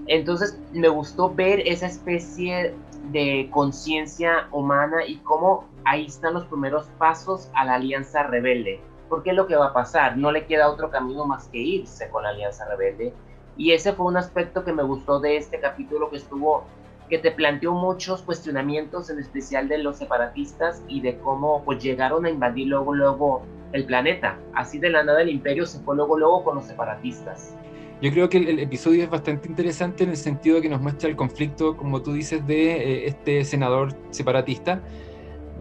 Entonces 0.07 0.59
me 0.73 0.89
gustó 0.89 1.33
ver 1.33 1.61
esa 1.65 1.85
especie 1.85 2.75
de 3.11 3.47
conciencia 3.51 4.47
humana 4.51 5.05
y 5.05 5.17
cómo 5.17 5.65
ahí 5.85 6.07
están 6.07 6.33
los 6.33 6.45
primeros 6.45 6.87
pasos 6.97 7.49
a 7.53 7.63
la 7.63 7.75
alianza 7.75 8.23
rebelde. 8.23 8.81
Porque 9.07 9.29
es 9.29 9.35
lo 9.35 9.47
que 9.47 9.55
va 9.55 9.67
a 9.67 9.73
pasar, 9.73 10.17
no 10.17 10.31
le 10.31 10.45
queda 10.45 10.69
otro 10.69 10.89
camino 10.89 11.25
más 11.25 11.47
que 11.49 11.59
irse 11.59 12.09
con 12.09 12.23
la 12.23 12.29
alianza 12.29 12.65
rebelde. 12.65 13.13
Y 13.57 13.71
ese 13.71 13.93
fue 13.93 14.05
un 14.05 14.17
aspecto 14.17 14.63
que 14.63 14.73
me 14.73 14.83
gustó 14.83 15.19
de 15.19 15.37
este 15.37 15.59
capítulo 15.59 16.09
que 16.09 16.17
estuvo 16.17 16.65
que 17.11 17.17
te 17.17 17.31
planteó 17.31 17.73
muchos 17.73 18.21
cuestionamientos, 18.21 19.09
en 19.09 19.19
especial 19.19 19.67
de 19.67 19.79
los 19.79 19.97
separatistas 19.97 20.81
y 20.87 21.01
de 21.01 21.17
cómo 21.17 21.61
pues, 21.65 21.83
llegaron 21.83 22.25
a 22.25 22.29
invadir 22.29 22.67
luego, 22.67 22.95
luego 22.95 23.41
el 23.73 23.85
planeta. 23.85 24.39
Así 24.53 24.79
de 24.79 24.89
la 24.89 25.03
nada 25.03 25.21
el 25.21 25.29
imperio 25.29 25.65
se 25.65 25.79
fue 25.81 25.97
luego, 25.97 26.17
luego 26.17 26.45
con 26.45 26.55
los 26.55 26.65
separatistas. 26.65 27.53
Yo 28.01 28.11
creo 28.11 28.29
que 28.29 28.37
el, 28.37 28.59
episodio 28.59 29.03
es 29.03 29.09
bastante 29.09 29.49
interesante 29.49 30.05
en 30.05 30.11
el 30.11 30.17
sentido 30.17 30.55
de 30.55 30.61
que 30.63 30.69
nos 30.69 30.81
muestra 30.81 31.09
el 31.09 31.17
conflicto, 31.17 31.75
como 31.75 32.01
tú 32.01 32.13
dices, 32.13 32.47
de 32.47 32.77
eh, 32.77 33.07
este 33.07 33.43
senador 33.43 33.93
separatista, 34.11 34.81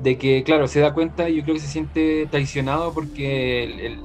de 0.03 0.17
que, 0.17 0.45
claro, 0.45 0.69
se 0.69 0.79
da 0.79 0.95
cuenta 0.95 1.29
y 1.29 1.37
yo 1.37 1.43
creo 1.43 1.57
que 1.57 1.61
se 1.61 1.69
siente 1.69 2.27
traicionado 2.31 2.95
porque 2.95 3.65
el, 3.65 4.01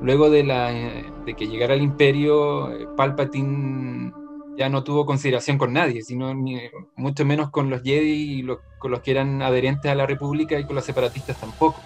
luego 0.00 0.30
de, 0.30 0.44
la, 0.44 0.70
de 0.70 1.34
que 1.36 1.48
llegara 1.48 1.74
el 1.74 1.82
imperio, 1.82 2.72
eh, 2.72 2.86
Palpatine 2.96 4.12
ya 4.56 4.68
no 4.68 4.82
tuvo 4.82 5.06
consideración 5.06 5.56
con 5.56 5.72
nadie, 5.72 6.02
sino 6.02 6.34
ni, 6.34 6.60
mucho 6.96 7.24
menos 7.24 7.50
con 7.50 7.70
los 7.70 7.82
Jedi 7.82 8.40
y 8.40 8.46
con 8.78 8.90
los 8.90 9.00
que 9.00 9.12
eran 9.12 9.40
adherentes 9.40 9.90
a 9.90 9.94
la 9.94 10.04
República 10.06 10.58
y 10.58 10.64
con 10.64 10.74
los 10.74 10.84
separatistas 10.84 11.38
tampoco. 11.38 11.80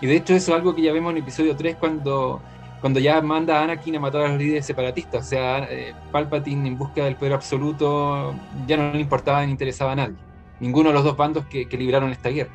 Y 0.00 0.06
de 0.06 0.16
hecho 0.16 0.34
eso 0.34 0.52
es 0.52 0.56
algo 0.56 0.74
que 0.74 0.82
ya 0.82 0.92
vemos 0.92 1.12
en 1.12 1.18
episodio 1.18 1.56
3 1.56 1.76
cuando, 1.76 2.40
cuando 2.80 3.00
ya 3.00 3.20
manda 3.22 3.58
a 3.58 3.64
Anakin 3.64 3.96
a 3.96 4.00
matar 4.00 4.22
a 4.22 4.28
los 4.28 4.38
líderes 4.38 4.66
separatistas. 4.66 5.26
O 5.26 5.28
sea, 5.28 5.66
eh, 5.70 5.94
Palpatine 6.12 6.68
en 6.68 6.76
busca 6.76 7.04
del 7.04 7.16
poder 7.16 7.32
absoluto 7.32 8.34
ya 8.66 8.76
no 8.76 8.92
le 8.92 9.00
importaba 9.00 9.44
ni 9.44 9.50
interesaba 9.50 9.92
a 9.92 9.96
nadie. 9.96 10.16
Ninguno 10.60 10.90
de 10.90 10.94
los 10.94 11.04
dos 11.04 11.16
bandos 11.16 11.46
que, 11.46 11.66
que 11.66 11.78
libraron 11.78 12.10
esta 12.10 12.28
guerra. 12.28 12.52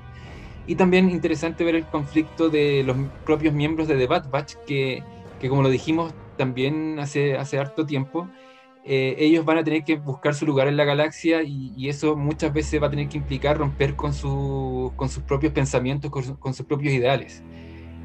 Y 0.66 0.76
también 0.76 1.10
interesante 1.10 1.64
ver 1.64 1.76
el 1.76 1.86
conflicto 1.86 2.50
de 2.50 2.84
los 2.84 2.96
propios 3.26 3.54
miembros 3.54 3.88
de 3.88 3.98
The 3.98 4.08
Bad 4.08 4.30
Batch, 4.30 4.56
que, 4.66 5.04
que 5.40 5.50
como 5.50 5.62
lo 5.62 5.70
dijimos 5.70 6.14
también 6.38 7.00
hace, 7.00 7.38
hace 7.38 7.60
harto 7.60 7.86
tiempo, 7.86 8.30
eh, 8.86 9.16
ellos 9.18 9.46
van 9.46 9.58
a 9.58 9.64
tener 9.64 9.86
que 9.86 9.96
buscar 9.96 10.36
su 10.36 10.46
lugar 10.46 10.68
en 10.68 10.76
la 10.76 10.84
galaxia 10.84 11.42
y, 11.42 11.88
eso 11.88 12.18
muchas 12.18 12.52
veces 12.52 12.82
va 12.82 12.88
a 12.88 12.90
tener 12.90 13.08
que 13.08 13.18
implicar 13.18 13.58
romper 13.58 13.96
con, 13.96 14.12
con 14.96 15.10
sus 15.10 15.24
propios 15.24 15.54
pensamientos, 15.54 16.12
con, 16.12 16.54
sus 16.54 16.66
propios 16.66 16.94
ideales. 16.94 17.44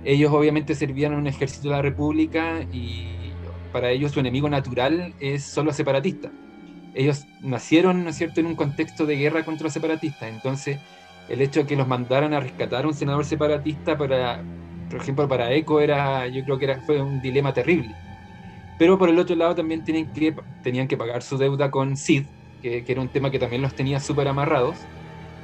Ellos 0.05 0.33
obviamente 0.33 0.75
servían 0.75 1.13
en 1.13 1.19
un 1.19 1.27
ejército 1.27 1.69
de 1.69 1.75
la 1.75 1.83
República 1.83 2.63
y 2.73 3.33
para 3.73 3.91
ellos 3.91 4.13
su 4.13 4.21
enemigo 4.21 4.49
natural 4.49 5.15
es 5.21 5.45
solo 5.45 5.73
separatista. 5.73 6.31
Ellos 6.95 7.27
nacieron, 7.43 8.05
¿no 8.05 8.11
es 8.11 8.17
cierto?, 8.17 8.41
en 8.41 8.47
un 8.47 8.55
contexto 8.55 9.05
de 9.05 9.17
guerra 9.17 9.45
contra 9.45 9.65
los 9.65 9.73
separatistas. 9.73 10.29
Entonces, 10.29 10.79
el 11.29 11.43
hecho 11.43 11.61
de 11.61 11.67
que 11.67 11.77
los 11.77 11.87
mandaran 11.89 12.35
a 12.35 12.41
rescatar 12.41 12.85
a 12.85 12.89
un 12.89 12.95
senador 12.95 13.25
separatista 13.25 13.97
para, 13.97 14.43
por 14.91 15.01
ejemplo, 15.01 15.29
para 15.29 15.53
ECO 15.53 15.81
era, 15.81 16.27
yo 16.29 16.45
creo 16.45 16.59
que 16.59 16.65
era, 16.65 16.81
fue 16.83 17.01
un 17.01 17.21
dilema 17.21 17.53
terrible 17.53 17.95
pero 18.79 18.97
por 18.97 19.09
el 19.11 19.19
otro 19.19 19.35
lado 19.35 19.57
también 19.57 19.85
tienen 19.85 20.11
que, 20.13 20.35
tenían 20.63 20.87
que 20.87 20.97
pagar 20.97 21.23
su 21.23 21.37
deuda 21.37 21.71
con 21.71 21.97
Sid, 21.97 22.25
que, 22.63 22.85
era 22.87 23.01
un 23.01 23.09
tema 23.09 23.31
que 23.31 23.41
también 23.41 23.61
los 23.61 23.75
tenía 23.75 23.99
súper 23.99 24.29
amarrados, 24.29 24.79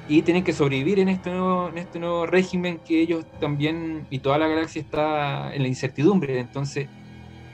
y 0.09 0.23
tienen 0.23 0.45
que 0.45 0.53
sobrevivir 0.53 1.01
en 1.01 1.09
este, 1.09 1.31
nuevo, 1.31 1.71
este 1.75 1.99
nuevo 1.99 2.27
régimen 2.27 2.79
que 2.87 3.01
ellos 3.01 3.27
también, 3.41 4.07
y 4.09 4.21
toda 4.21 4.39
la 4.39 4.47
galaxia 4.47 4.81
está 4.83 5.53
en 5.53 5.63
la 5.63 5.69
incertidumbre. 5.69 6.39
Entonces, 6.39 6.89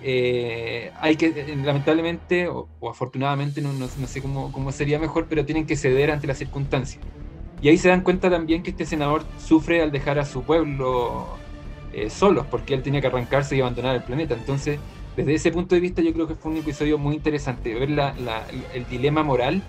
eh, 0.02 0.90
hay 1.00 1.16
que, 1.16 1.26
eh, 1.28 1.56
lamentablemente, 1.56 2.49
o, 2.49 2.68
afortunadamente, 2.90 3.62
no, 3.62 3.72
no, 3.72 3.88
sé 3.88 4.20
cómo, 4.20 4.52
cómo, 4.52 4.72
sería 4.72 4.99
mejor, 4.99 5.28
pero 5.28 5.46
tienen 5.46 5.66
que 5.66 5.76
ceder 5.76 6.10
ante 6.10 6.26
las 6.26 6.38
circunstancias. 6.38 7.02
Y 7.62 7.68
ahí 7.68 7.78
se 7.78 7.88
dan 7.88 8.02
cuenta 8.02 8.30
también 8.30 8.62
que 8.62 8.70
este 8.70 8.86
senador 8.86 9.22
sufre 9.38 9.82
al 9.82 9.92
dejar 9.92 10.18
a 10.18 10.24
su 10.24 10.42
pueblo 10.42 11.26
eh, 11.92 12.08
solos, 12.08 12.46
porque 12.50 12.74
él 12.74 12.82
tenía 12.82 13.00
que 13.00 13.08
arrancarse 13.08 13.56
y 13.56 13.60
abandonar 13.60 13.96
el 13.96 14.02
planeta. 14.02 14.34
Entonces, 14.34 14.78
desde 15.16 15.34
ese 15.34 15.50
punto 15.50 15.74
de 15.74 15.80
vista 15.80 16.02
yo 16.02 16.12
creo 16.12 16.26
que 16.26 16.34
fue 16.34 16.52
un 16.52 16.58
episodio 16.58 16.96
muy 16.96 17.16
interesante, 17.16 17.74
ver 17.74 17.90
el 17.90 18.86
dilema 18.88 19.22
moral 19.22 19.62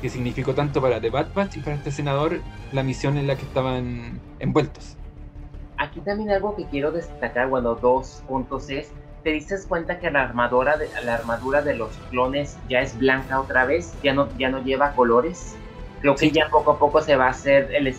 que 0.00 0.08
significó 0.08 0.54
tanto 0.54 0.80
para 0.80 1.00
The 1.00 1.10
Bad 1.10 1.28
Batch 1.34 1.58
y 1.58 1.60
para 1.60 1.76
este 1.76 1.90
senador 1.90 2.40
la 2.72 2.82
misión 2.82 3.16
en 3.16 3.26
la 3.26 3.36
que 3.36 3.44
estaban 3.44 4.20
envueltos. 4.38 4.96
Aquí 5.76 6.00
también 6.00 6.30
algo 6.30 6.56
que 6.56 6.66
quiero 6.66 6.90
destacar, 6.90 7.48
bueno, 7.48 7.74
dos 7.74 8.22
puntos 8.28 8.68
es, 8.68 8.92
¿te 9.22 9.30
diste 9.30 9.56
cuenta 9.68 9.98
que 9.98 10.10
la 10.10 10.22
armadura 10.22 10.76
de, 10.76 10.88
la 11.04 11.14
armadura 11.14 11.62
de 11.62 11.74
los 11.74 11.90
clones 12.10 12.58
ya 12.68 12.80
es 12.80 12.98
blanca 12.98 13.40
otra 13.40 13.64
vez? 13.64 13.94
Ya 14.02 14.12
no, 14.12 14.28
ya 14.38 14.50
no 14.50 14.62
lleva 14.62 14.92
colores. 14.92 15.56
Creo 16.00 16.14
que 16.14 16.30
ya 16.30 16.48
poco 16.50 16.72
a 16.72 16.78
poco 16.78 17.00
se 17.00 17.16
va 17.16 17.26
a 17.26 17.30
hacer 17.30 17.70
el, 17.74 17.94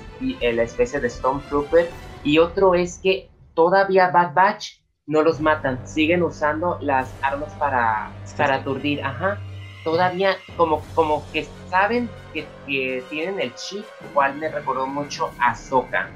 la 0.55 0.63
especie 0.63 0.99
de 0.99 1.09
Stormtrooper. 1.09 1.89
Y 2.23 2.39
otro 2.39 2.73
es 2.73 2.99
que 3.01 3.29
todavía 3.53 4.09
Bad 4.09 4.33
Batch 4.33 4.81
no 5.07 5.21
los 5.23 5.39
matan, 5.39 5.85
siguen 5.85 6.23
usando 6.23 6.77
las 6.81 7.13
armas 7.21 7.53
para, 7.55 8.11
para 8.37 8.55
aturdir, 8.55 9.03
ajá. 9.03 9.39
Todavía 9.83 10.37
como, 10.55 10.81
como 10.93 11.23
que 11.33 11.47
saben 11.67 12.09
que, 12.33 12.47
tienen 13.09 13.39
el 13.39 13.53
chip, 13.55 13.83
cual 14.13 14.35
me 14.37 14.47
recordó 14.49 14.87
mucho 14.87 15.29
a 15.39 15.55
Soka. 15.55 16.09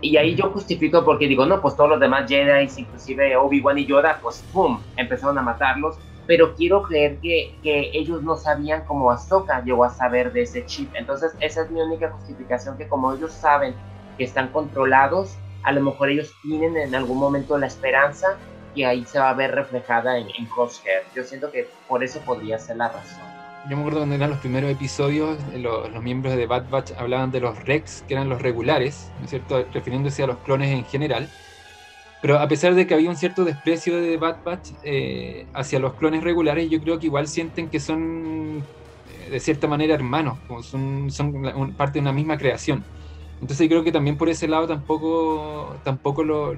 Y 0.00 0.16
ahí 0.16 0.34
yo 0.34 0.50
justifico 0.50 1.04
porque 1.04 1.26
digo, 1.26 1.44
no, 1.44 1.60
pues 1.60 1.76
todos 1.76 1.90
los 1.90 2.00
demás 2.00 2.28
Jedi, 2.28 2.68
inclusive 2.76 3.36
Obi-Wan 3.36 3.78
y 3.78 3.86
Yoda, 3.86 4.18
pues 4.22 4.42
¡pum! 4.52 4.80
empezaron 4.96 5.36
a 5.36 5.42
matarlos. 5.42 5.98
Pero 6.30 6.54
quiero 6.54 6.84
creer 6.84 7.18
que, 7.18 7.56
que 7.60 7.90
ellos 7.92 8.22
no 8.22 8.36
sabían 8.36 8.84
cómo 8.84 9.10
Ahsoka 9.10 9.64
llegó 9.64 9.82
a 9.82 9.90
saber 9.90 10.32
de 10.32 10.42
ese 10.42 10.64
chip. 10.64 10.88
Entonces 10.94 11.32
esa 11.40 11.62
es 11.62 11.70
mi 11.72 11.80
única 11.80 12.08
justificación, 12.08 12.78
que 12.78 12.86
como 12.86 13.12
ellos 13.12 13.32
saben 13.32 13.74
que 14.16 14.22
están 14.22 14.46
controlados, 14.52 15.34
a 15.64 15.72
lo 15.72 15.80
mejor 15.80 16.08
ellos 16.08 16.32
tienen 16.42 16.76
en 16.76 16.94
algún 16.94 17.18
momento 17.18 17.58
la 17.58 17.66
esperanza 17.66 18.38
y 18.76 18.84
ahí 18.84 19.04
se 19.06 19.18
va 19.18 19.30
a 19.30 19.34
ver 19.34 19.56
reflejada 19.56 20.18
en, 20.18 20.28
en 20.38 20.46
Crosshair. 20.46 21.02
Yo 21.16 21.24
siento 21.24 21.50
que 21.50 21.68
por 21.88 22.04
eso 22.04 22.20
podría 22.20 22.60
ser 22.60 22.76
la 22.76 22.90
razón. 22.90 23.24
Yo 23.68 23.74
me 23.74 23.82
acuerdo 23.82 23.98
cuando 23.98 24.14
eran 24.14 24.30
los 24.30 24.38
primeros 24.38 24.70
episodios, 24.70 25.36
los, 25.52 25.90
los, 25.90 26.00
miembros 26.00 26.36
de 26.36 26.46
Bad 26.46 26.70
Batch 26.70 26.92
hablaban 26.96 27.32
de 27.32 27.40
los 27.40 27.58
Rex, 27.64 28.04
que 28.06 28.14
eran 28.14 28.28
los 28.28 28.40
regulares, 28.40 29.10
¿no 29.18 29.24
es 29.24 29.30
cierto? 29.30 29.66
Refiriéndose 29.74 30.22
a 30.22 30.28
los 30.28 30.38
clones 30.38 30.70
en 30.70 30.84
general. 30.84 31.28
Pero 32.20 32.38
a 32.38 32.48
pesar 32.48 32.74
de 32.74 32.86
que 32.86 32.94
había 32.94 33.08
un 33.08 33.16
cierto 33.16 33.44
desprecio 33.44 34.00
de 34.00 34.16
Bad 34.18 34.42
Batch 34.44 34.72
eh, 34.82 35.46
hacia 35.54 35.78
los 35.78 35.94
clones 35.94 36.22
regulares, 36.22 36.68
yo 36.70 36.80
creo 36.80 36.98
que 36.98 37.06
igual 37.06 37.26
sienten 37.28 37.70
que 37.70 37.80
son 37.80 38.68
eh, 39.06 39.30
de 39.30 39.40
cierta 39.40 39.66
manera 39.66 39.94
hermanos, 39.94 40.38
como 40.46 40.62
son, 40.62 41.10
son 41.10 41.32
parte 41.76 41.94
de 41.94 42.00
una 42.00 42.12
misma 42.12 42.36
creación. 42.36 42.84
Entonces 43.40 43.68
creo 43.68 43.82
que 43.82 43.92
también 43.92 44.18
por 44.18 44.28
ese 44.28 44.48
lado 44.48 44.66
tampoco, 44.66 45.80
tampoco 45.82 46.22
lo, 46.22 46.52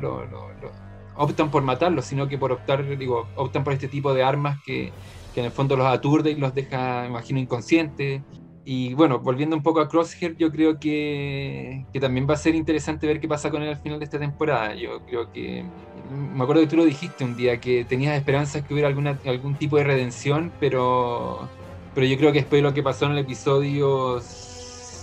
optan 1.15 1.51
por 1.51 1.63
matarlos, 1.63 2.07
sino 2.07 2.27
que 2.29 2.39
por 2.39 2.53
optar, 2.53 2.85
digo, 2.99 3.29
optan 3.37 3.63
por 3.63 3.73
este 3.73 3.89
tipo 3.89 4.13
de 4.15 4.25
armas 4.25 4.59
que, 4.65 4.93
en 5.35 5.45
el 5.45 5.53
fondo 5.53 5.77
los 5.77 5.87
aturde 5.87 6.33
y 6.33 6.35
los 6.37 6.55
deja, 6.55 7.07
imagino, 7.07 7.39
inconscientes. 7.39 8.23
Y 8.65 8.95
bueno, 8.95 9.19
volviendo 9.19 9.57
un 9.57 9.63
poco 9.63 9.81
a 9.81 9.89
Crosshair, 9.89 10.37
yo 10.37 10.53
creo 10.53 10.79
que, 10.79 11.85
que, 11.93 11.99
también 11.99 12.29
va 12.29 12.35
a 12.35 12.37
ser 12.37 12.55
interesante 12.55 13.09
ver 13.09 13.21
qué 13.21 13.27
pasa 13.27 13.51
con 13.51 13.63
él 13.63 13.71
al 13.71 13.77
final 13.77 13.99
de 13.99 14.05
esta 14.05 14.21
temporada. 14.21 14.75
Yo 14.75 15.01
creo 15.05 15.33
que, 15.33 15.65
me 16.13 16.43
acuerdo 16.43 16.63
que 16.63 16.69
tú 16.69 16.77
lo 16.77 16.85
dijiste 16.85 17.25
un 17.25 17.37
día, 17.37 17.61
que 17.61 17.85
tenías 17.85 18.17
esperanzas 18.17 18.63
que 18.63 18.73
hubiera 18.73 18.89
alguna, 18.89 19.19
algún 19.27 19.57
tipo 19.57 19.79
de 19.79 19.85
redención, 19.85 20.53
pero, 20.61 21.49
pero 21.95 22.07
yo 22.07 22.17
creo 22.17 22.33
que 22.33 22.41
después 22.41 22.63
de 22.63 22.69
lo 22.69 22.75
que 22.75 22.85
pasó 22.85 23.07
en 23.07 23.13
el 23.13 23.19
episodio 23.19 24.21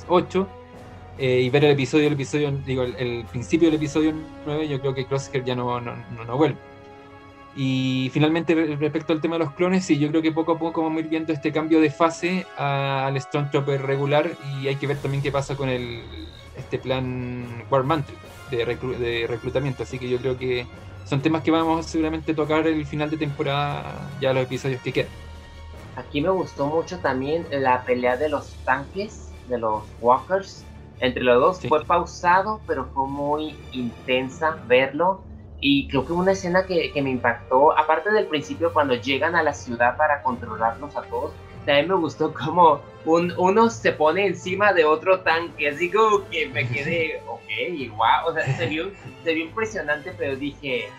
8, 0.07 0.47
eh, 1.17 1.41
y 1.41 1.49
ver 1.49 1.65
el 1.65 1.71
episodio, 1.71 2.07
el 2.07 2.13
episodio, 2.13 2.51
digo, 2.65 2.83
el, 2.83 3.25
principio 3.25 3.67
del 3.67 3.75
episodio 3.75 4.13
9, 4.45 4.69
yo 4.69 4.79
creo 4.79 4.93
que 4.93 5.05
Crosshair 5.05 5.43
ya 5.43 5.53
no, 5.53 5.81
no, 5.81 5.93
no, 6.25 6.37
vuelve. 6.37 6.57
Y 7.61 8.09
finalmente, 8.13 8.55
respecto 8.79 9.11
al 9.11 9.19
tema 9.19 9.37
de 9.37 9.43
los 9.43 9.53
clones, 9.53 9.83
sí, 9.83 9.99
yo 9.99 10.07
creo 10.07 10.21
que 10.21 10.31
poco 10.31 10.53
a 10.53 10.57
poco 10.57 10.81
vamos 10.81 10.95
a 10.95 11.01
ir 11.01 11.09
viendo 11.09 11.33
este 11.33 11.51
cambio 11.51 11.81
de 11.81 11.91
fase 11.91 12.45
al 12.55 13.19
Stormtrooper 13.19 13.81
regular 13.81 14.31
y 14.61 14.69
hay 14.69 14.77
que 14.77 14.87
ver 14.87 14.95
también 14.95 15.21
qué 15.21 15.29
pasa 15.29 15.57
con 15.57 15.67
el, 15.67 16.01
este 16.55 16.79
plan 16.79 17.65
War 17.69 17.83
Mantle 17.83 18.15
de, 18.49 18.63
de 18.65 19.27
reclutamiento. 19.27 19.83
Así 19.83 19.99
que 19.99 20.09
yo 20.09 20.19
creo 20.19 20.37
que 20.37 20.65
son 21.03 21.19
temas 21.21 21.43
que 21.43 21.51
vamos 21.51 21.85
seguramente 21.85 22.31
a 22.31 22.35
tocar 22.35 22.65
el 22.65 22.85
final 22.85 23.09
de 23.09 23.17
temporada, 23.17 24.09
ya 24.21 24.31
los 24.31 24.43
episodios 24.43 24.81
que 24.81 24.93
quedan. 24.93 25.11
Aquí 25.97 26.21
me 26.21 26.29
gustó 26.29 26.65
mucho 26.65 26.99
también 26.99 27.45
la 27.51 27.83
pelea 27.83 28.15
de 28.15 28.29
los 28.29 28.53
tanques, 28.63 29.33
de 29.49 29.57
los 29.57 29.83
walkers, 29.99 30.63
entre 31.01 31.23
los 31.23 31.41
dos. 31.41 31.59
Fue 31.67 31.83
pausado, 31.83 32.61
pero 32.65 32.85
fue 32.93 33.05
muy 33.05 33.57
intensa 33.73 34.57
verlo. 34.65 35.25
Y 35.61 35.87
creo 35.87 36.05
que 36.05 36.13
una 36.13 36.31
escena 36.31 36.65
que, 36.65 36.91
que, 36.91 37.01
me 37.01 37.09
impactó, 37.09 37.77
aparte 37.77 38.11
del 38.11 38.27
principio 38.27 38.71
cuando 38.71 38.95
llegan 38.95 39.35
a 39.35 39.43
la 39.43 39.53
ciudad 39.53 39.97
para 39.97 40.21
controlarlos 40.23 40.95
a 40.95 41.01
todos, 41.03 41.33
también 41.65 41.89
me 41.89 41.95
gustó 41.95 42.33
como 42.45 42.81
un, 43.05 43.33
uno 43.37 43.69
se 43.69 43.91
pone 43.91 44.27
encima 44.27 44.73
de 44.73 44.85
otro 44.85 45.21
tanque, 45.21 45.69
así 45.69 45.91
como 45.91 46.27
que 46.29 46.47
me 46.47 46.67
quedé, 46.69 47.21
ok, 47.27 47.95
wow, 47.95 48.29
o 48.29 48.33
sea, 48.33 48.45
se 48.57 48.67
vio, 48.67 48.91
se 49.23 49.33
vio 49.33 49.45
impresionante, 49.45 50.13
pero 50.17 50.35
dije, 50.35 50.89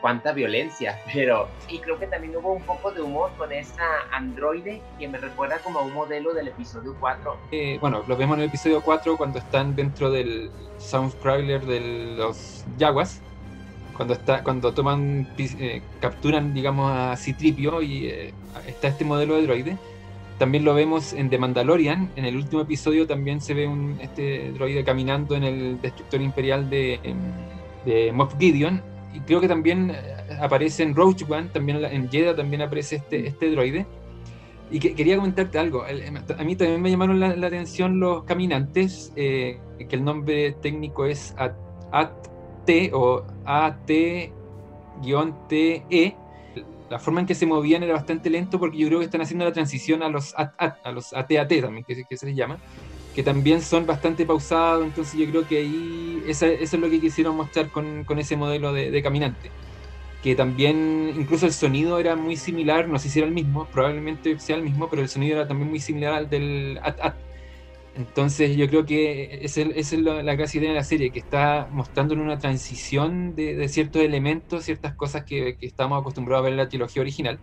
cuánta 0.00 0.32
violencia, 0.32 1.00
pero 1.12 1.48
y 1.68 1.78
creo 1.78 1.98
que 1.98 2.06
también 2.06 2.36
hubo 2.36 2.52
un 2.52 2.62
poco 2.62 2.90
de 2.90 3.02
humor 3.02 3.30
con 3.36 3.52
esa 3.52 3.82
androide 4.12 4.80
que 4.98 5.08
me 5.08 5.18
recuerda 5.18 5.58
como 5.58 5.80
a 5.80 5.82
un 5.82 5.94
modelo 5.94 6.34
del 6.34 6.48
episodio 6.48 6.94
4. 7.00 7.36
Eh, 7.50 7.78
bueno, 7.80 8.04
lo 8.06 8.16
vemos 8.16 8.36
en 8.36 8.44
el 8.44 8.48
episodio 8.48 8.82
4 8.82 9.16
cuando 9.16 9.38
están 9.38 9.74
dentro 9.74 10.10
del 10.10 10.50
Soundcrawler 10.78 11.64
de 11.64 12.14
los 12.16 12.64
Yaguas, 12.78 13.22
cuando 13.96 14.14
está 14.14 14.42
cuando 14.42 14.72
toman 14.72 15.28
eh, 15.38 15.82
capturan 16.00 16.54
digamos 16.54 16.90
a 16.92 17.16
Citripio 17.16 17.82
y 17.82 18.06
eh, 18.06 18.34
está 18.66 18.88
este 18.88 19.04
modelo 19.04 19.36
de 19.36 19.42
droide. 19.42 19.78
También 20.38 20.64
lo 20.64 20.74
vemos 20.74 21.14
en 21.14 21.30
The 21.30 21.38
Mandalorian, 21.38 22.10
en 22.14 22.26
el 22.26 22.36
último 22.36 22.60
episodio 22.60 23.06
también 23.06 23.40
se 23.40 23.54
ve 23.54 23.66
un, 23.66 23.98
este 24.02 24.52
droide 24.52 24.84
caminando 24.84 25.34
en 25.34 25.44
el 25.44 25.80
destructor 25.80 26.20
imperial 26.20 26.68
de, 26.68 27.00
de 27.86 28.12
Moff 28.12 28.34
Gideon 28.38 28.82
y 29.16 29.20
creo 29.20 29.40
que 29.40 29.48
también 29.48 29.90
eh, 29.90 30.36
aparece 30.40 30.82
en 30.82 30.94
Roach 30.94 31.22
One, 31.28 31.48
también 31.52 31.82
en 31.84 32.10
Jeddah 32.10 32.36
también 32.36 32.60
aparece 32.60 32.96
este, 32.96 33.26
este 33.28 33.50
droide. 33.50 33.86
Y 34.70 34.78
que, 34.78 34.94
quería 34.94 35.16
comentarte 35.16 35.58
algo. 35.58 35.84
A 35.84 36.44
mí 36.44 36.56
también 36.56 36.82
me 36.82 36.90
llamaron 36.90 37.20
la, 37.20 37.46
atención 37.46 37.98
los 37.98 38.24
caminantes, 38.24 39.12
eh, 39.16 39.58
que 39.88 39.96
el 39.96 40.04
nombre 40.04 40.52
técnico 40.60 41.06
es 41.06 41.34
AT 41.38 42.35
o 42.92 43.24
AT-TE. 43.44 44.32
La 46.88 46.98
forma 46.98 47.20
en 47.20 47.26
que 47.26 47.34
se 47.34 47.46
movían 47.46 47.82
era 47.82 47.94
bastante 47.94 48.30
lento 48.30 48.60
porque 48.60 48.78
yo 48.78 48.86
creo 48.86 49.00
que 49.00 49.06
están 49.06 49.20
haciendo 49.20 49.44
la 49.44 49.52
transición 49.52 50.02
a 50.02 50.08
los 50.08 50.34
AT, 50.36 50.54
a 50.84 50.92
los 50.92 51.12
AT-AT 51.12 51.60
también, 51.60 51.84
que, 51.84 52.04
que 52.04 52.16
se 52.16 52.26
les 52.26 52.36
llama 52.36 52.58
que 53.16 53.22
también 53.22 53.62
son 53.62 53.86
bastante 53.86 54.26
pausados, 54.26 54.84
entonces 54.84 55.18
yo 55.18 55.26
creo 55.30 55.48
que 55.48 55.56
ahí 55.56 56.22
eso, 56.26 56.44
es 56.44 56.70
lo 56.74 56.90
que 56.90 57.00
quisieron 57.00 57.34
mostrar 57.34 57.70
con, 57.70 58.04
con 58.04 58.18
ese 58.18 58.36
modelo 58.36 58.74
de, 58.74 59.02
caminante. 59.02 59.50
Que 60.22 60.34
también, 60.34 61.14
incluso 61.16 61.46
el 61.46 61.54
sonido 61.54 61.98
era 61.98 62.14
muy 62.14 62.36
similar, 62.36 62.88
no 62.88 62.98
sé 62.98 63.08
si 63.08 63.20
era 63.20 63.26
el 63.26 63.32
mismo, 63.32 63.66
probablemente 63.72 64.38
sea 64.38 64.56
el 64.56 64.62
mismo, 64.62 64.90
pero 64.90 65.00
el 65.00 65.08
sonido 65.08 65.36
era 65.36 65.48
también 65.48 65.70
muy 65.70 65.80
similar 65.80 66.12
al 66.12 66.28
del 66.28 66.78
AT-AT. 66.82 67.14
Entonces 67.96 68.56
yo 68.56 68.68
creo 68.68 68.84
que 68.84 69.38
esa 69.42 69.62
es, 69.62 69.92
la, 69.94 70.22
la 70.22 70.34
gracia 70.34 70.60
de 70.60 70.68
la 70.74 70.84
serie, 70.84 71.10
que 71.12 71.18
está 71.18 71.68
mostrando 71.70 72.14
una 72.14 72.38
transición 72.38 73.34
de, 73.34 73.56
de 73.56 73.68
ciertos 73.68 74.02
elementos, 74.02 74.64
ciertas 74.64 74.94
cosas 74.96 75.24
que, 75.24 75.56
que, 75.58 75.66
estamos 75.66 76.00
acostumbrados 76.00 76.42
a 76.42 76.44
ver 76.44 76.52
en 76.52 76.58
la 76.58 76.68
trilogía 76.68 77.02
original 77.02 77.40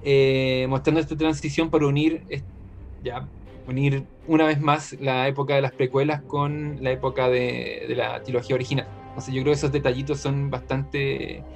eh, 0.00 0.66
mostrando 0.68 1.00
esta 1.00 1.16
transición 1.16 1.70
para 1.70 1.86
unir, 1.86 2.24
ya, 3.00 3.30
unir 3.66 4.08
una 4.26 4.46
vez 4.46 4.60
más 4.60 4.92
la 5.00 5.28
época 5.28 5.54
de 5.54 5.62
las 5.62 5.72
precuelas 5.74 6.22
con 6.26 6.82
la 6.82 6.92
época 6.92 7.28
de, 7.28 7.86
de 7.88 7.96
la 7.96 8.22
trilogía 8.22 8.56
original. 8.56 8.90
Entonces 9.10 9.34
yo 9.34 9.42
creo 9.42 9.52
que 9.52 9.58
esos 9.58 9.72
detallitos 9.72 10.20
son 10.20 10.50
bastante, 10.50 11.46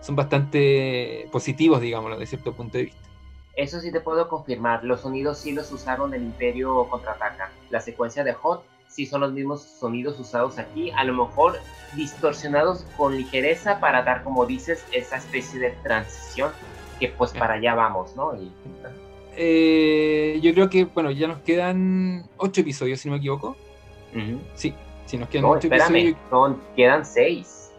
son 0.00 0.16
bastante 0.16 1.28
positivos, 1.32 1.80
digámoslo, 1.80 2.18
de 2.18 2.26
cierto 2.26 2.54
punto 2.56 2.78
de 2.78 2.84
vista. 2.86 3.11
Eso 3.54 3.80
sí 3.80 3.92
te 3.92 4.00
puedo 4.00 4.28
confirmar, 4.28 4.82
los 4.82 5.02
sonidos 5.02 5.38
sí 5.38 5.52
los 5.52 5.70
usaron 5.72 6.14
en 6.14 6.22
Imperio 6.22 6.88
Contraataca. 6.88 7.50
La 7.70 7.80
secuencia 7.80 8.24
de 8.24 8.32
Hot 8.32 8.64
sí 8.88 9.06
son 9.06 9.20
los 9.22 9.32
mismos 9.32 9.62
sonidos 9.62 10.18
usados 10.18 10.58
aquí, 10.58 10.90
a 10.90 11.04
lo 11.04 11.14
mejor 11.14 11.58
distorsionados 11.94 12.84
con 12.96 13.16
ligereza 13.16 13.80
para 13.80 14.02
dar, 14.02 14.22
como 14.22 14.46
dices, 14.46 14.84
esa 14.92 15.16
especie 15.16 15.60
de 15.60 15.70
transición 15.82 16.50
que 16.98 17.08
pues 17.08 17.32
para 17.32 17.54
allá 17.54 17.74
vamos, 17.74 18.14
¿no? 18.16 18.32
Eh, 19.36 20.38
yo 20.42 20.52
creo 20.54 20.70
que, 20.70 20.84
bueno, 20.84 21.10
ya 21.10 21.26
nos 21.26 21.40
quedan 21.40 22.28
ocho 22.36 22.60
episodios, 22.60 23.00
si 23.00 23.08
no 23.08 23.14
me 23.14 23.18
equivoco. 23.18 23.56
Sí, 24.54 24.74
si 25.06 25.18
nos 25.18 25.28
quedan 25.28 25.46
ocho 25.46 25.68
episodios. 25.68 26.16
Son, 26.30 26.62
quedan 26.76 27.04
seis. 27.04 27.70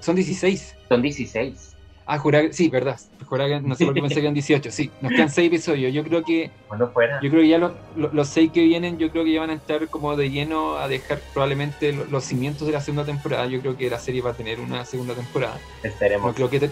Son 0.00 0.14
16. 0.14 0.76
Son 0.88 1.02
16. 1.02 1.76
Ah, 2.12 2.18
jurar, 2.18 2.52
sí, 2.52 2.68
verdad. 2.68 2.98
Jurar, 3.24 3.62
no 3.62 3.76
sé 3.76 3.84
por 3.84 3.94
qué 3.94 4.00
pensé 4.00 4.16
que 4.16 4.22
eran 4.22 4.34
18. 4.34 4.72
Sí, 4.72 4.90
nos 5.00 5.12
quedan 5.12 5.30
6 5.30 5.46
episodios. 5.46 5.92
Yo 5.92 6.02
creo 6.02 6.24
que. 6.24 6.50
fuera. 6.92 7.20
Yo 7.22 7.30
creo 7.30 7.42
que 7.42 7.48
ya 7.48 7.58
los, 7.58 7.72
los, 7.94 8.28
6 8.28 8.50
que 8.50 8.64
vienen, 8.64 8.98
yo 8.98 9.12
creo 9.12 9.22
que 9.22 9.32
ya 9.32 9.38
van 9.38 9.50
a 9.50 9.52
estar 9.52 9.86
como 9.86 10.16
de 10.16 10.28
lleno 10.28 10.76
a 10.76 10.88
dejar 10.88 11.20
probablemente 11.32 11.92
los, 11.92 12.24
cimientos 12.24 12.66
de 12.66 12.72
la 12.72 12.80
segunda 12.80 13.04
temporada. 13.04 13.46
Yo 13.46 13.60
creo 13.60 13.76
que 13.76 13.88
la 13.88 14.00
serie 14.00 14.22
va 14.22 14.30
a 14.30 14.34
tener 14.34 14.58
una 14.58 14.84
segunda 14.84 15.14
temporada. 15.14 15.56
Esperemos. 15.84 16.26
No, 16.26 16.34
creo 16.34 16.50
que 16.50 16.68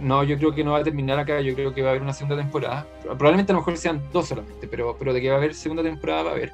no, 0.00 0.24
yo 0.24 0.36
creo 0.38 0.52
que 0.52 0.64
no 0.64 0.72
va 0.72 0.78
a 0.78 0.82
terminar 0.82 1.20
acá. 1.20 1.40
Yo 1.40 1.54
creo 1.54 1.72
que 1.72 1.82
va 1.82 1.88
a 1.88 1.90
haber 1.92 2.02
una 2.02 2.12
segunda 2.12 2.36
temporada. 2.36 2.84
Probablemente 3.02 3.52
a 3.52 3.54
lo 3.54 3.60
mejor 3.60 3.76
sean 3.76 4.02
dos 4.12 4.26
solamente, 4.26 4.66
pero, 4.66 4.96
pero 4.98 5.12
de 5.12 5.20
que 5.20 5.28
va 5.28 5.36
a 5.36 5.38
haber 5.38 5.54
segunda 5.54 5.84
temporada 5.84 6.24
va 6.24 6.30
a 6.30 6.32
haber. 6.32 6.52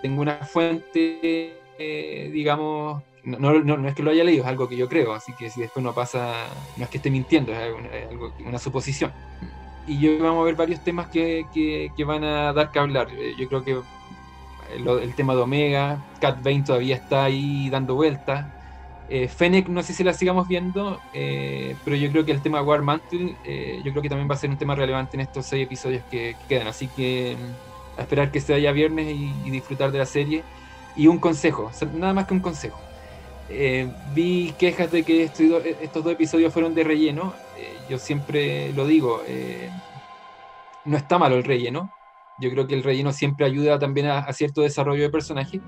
Tengo 0.00 0.22
una 0.22 0.36
fuente, 0.44 1.56
eh, 1.76 2.30
digamos, 2.32 3.02
no, 3.24 3.38
no, 3.38 3.76
no, 3.76 3.88
es 3.88 3.94
que 3.94 4.02
lo 4.02 4.10
haya 4.10 4.24
leído, 4.24 4.44
es 4.44 4.48
algo 4.48 4.68
que 4.68 4.76
yo 4.76 4.88
creo, 4.88 5.14
así 5.14 5.32
que 5.32 5.50
si 5.50 5.60
después 5.60 5.82
no 5.82 5.94
pasa, 5.94 6.46
no 6.76 6.84
es 6.84 6.90
que 6.90 6.98
esté 6.98 7.10
mintiendo, 7.10 7.52
es, 7.52 7.58
algo, 8.10 8.32
una 8.44 8.58
suposición. 8.58 9.12
Y 9.86 9.98
yo 9.98 10.18
vamos 10.18 10.42
a 10.42 10.44
ver 10.44 10.54
varios 10.54 10.82
temas 10.82 11.08
que, 11.08 11.46
que, 11.52 12.04
van 12.04 12.24
a 12.24 12.52
dar 12.52 12.70
que 12.70 12.78
hablar. 12.78 13.08
Eh, 13.12 13.34
yo 13.38 13.48
creo 13.48 13.64
que 13.64 13.78
el, 14.74 15.14
tema 15.14 15.34
de 15.34 15.42
Omega, 15.42 16.02
Cat 16.20 16.42
Bane 16.42 16.62
todavía 16.62 16.96
está 16.96 17.24
ahí 17.24 17.68
dando 17.70 17.94
vueltas. 17.94 18.46
Eh, 19.10 19.28
Fennec 19.28 19.68
no 19.68 19.82
sé 19.82 19.92
si 19.92 20.02
la 20.02 20.14
sigamos 20.14 20.48
viendo, 20.48 21.00
eh, 21.12 21.76
pero 21.84 21.96
yo 21.96 22.10
creo 22.10 22.24
que 22.24 22.32
el 22.32 22.40
tema 22.40 22.62
War 22.62 22.80
Mantle, 22.80 23.36
eh, 23.44 23.82
yo 23.84 23.90
creo 23.90 24.02
que 24.02 24.08
también 24.08 24.30
va 24.30 24.34
a 24.34 24.38
ser 24.38 24.48
un 24.48 24.56
tema 24.56 24.74
relevante 24.74 25.18
en 25.18 25.20
estos 25.20 25.44
seis 25.44 25.66
episodios 25.66 26.02
que, 26.10 26.36
quedan. 26.48 26.68
Así 26.68 26.88
que 26.88 27.36
mm, 27.38 27.98
a 28.00 28.02
esperar 28.02 28.30
que 28.30 28.40
sea 28.40 28.58
ya 28.58 28.72
viernes 28.72 29.08
y, 29.08 29.34
y 29.44 29.50
disfrutar 29.50 29.92
de 29.92 29.98
la 29.98 30.06
serie. 30.06 30.42
Y 30.96 31.08
un 31.08 31.18
consejo, 31.18 31.70
nada 31.94 32.14
más 32.14 32.26
que 32.26 32.34
un 32.34 32.40
consejo 32.40 32.83
eh, 33.48 33.90
vi 34.14 34.54
quejas 34.58 34.90
de 34.90 35.02
que 35.02 35.24
estos 35.24 36.04
dos 36.04 36.12
episodios 36.12 36.52
fueron 36.52 36.74
de 36.74 36.84
relleno. 36.84 37.34
Eh, 37.58 37.74
yo 37.88 37.98
siempre 37.98 38.72
lo 38.72 38.86
digo, 38.86 39.22
eh, 39.26 39.70
no 40.84 40.96
está 40.96 41.18
malo 41.18 41.36
el 41.36 41.44
relleno. 41.44 41.92
Yo 42.40 42.50
creo 42.50 42.66
que 42.66 42.74
el 42.74 42.82
relleno 42.82 43.12
siempre 43.12 43.46
ayuda 43.46 43.78
también 43.78 44.06
a, 44.06 44.32
cierto 44.32 44.62
desarrollo 44.62 45.02
de 45.02 45.10
personaje. 45.10 45.60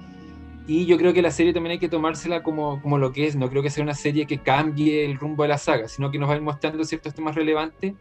Y 0.67 0.87
yo 0.87 0.97
creo 0.99 1.13
que 1.13 1.23
la 1.23 1.31
serie 1.31 1.53
también 1.53 1.73
hay 1.73 1.79
que 1.79 1.89
tomársela 1.89 2.43
como, 2.43 2.83
como, 2.83 2.99
lo 2.99 3.13
que 3.13 3.27
es. 3.27 3.37
No 3.37 3.49
creo 3.49 3.63
que 3.63 3.71
sea 3.71 3.85
una 3.85 3.95
serie 3.95 4.27
que 4.27 4.39
cambie 4.39 5.05
el 5.05 5.17
rumbo 5.17 5.45
de 5.45 5.51
la 5.51 5.59
saga, 5.59 5.87
sino 5.87 6.11
que 6.11 6.19
nos 6.19 6.29
va 6.29 6.35
a 6.35 6.37
ir 6.37 6.43
mostrando 6.43 6.83
ciertos 6.85 7.15
temas 7.15 7.37
relevantes. 7.37 7.95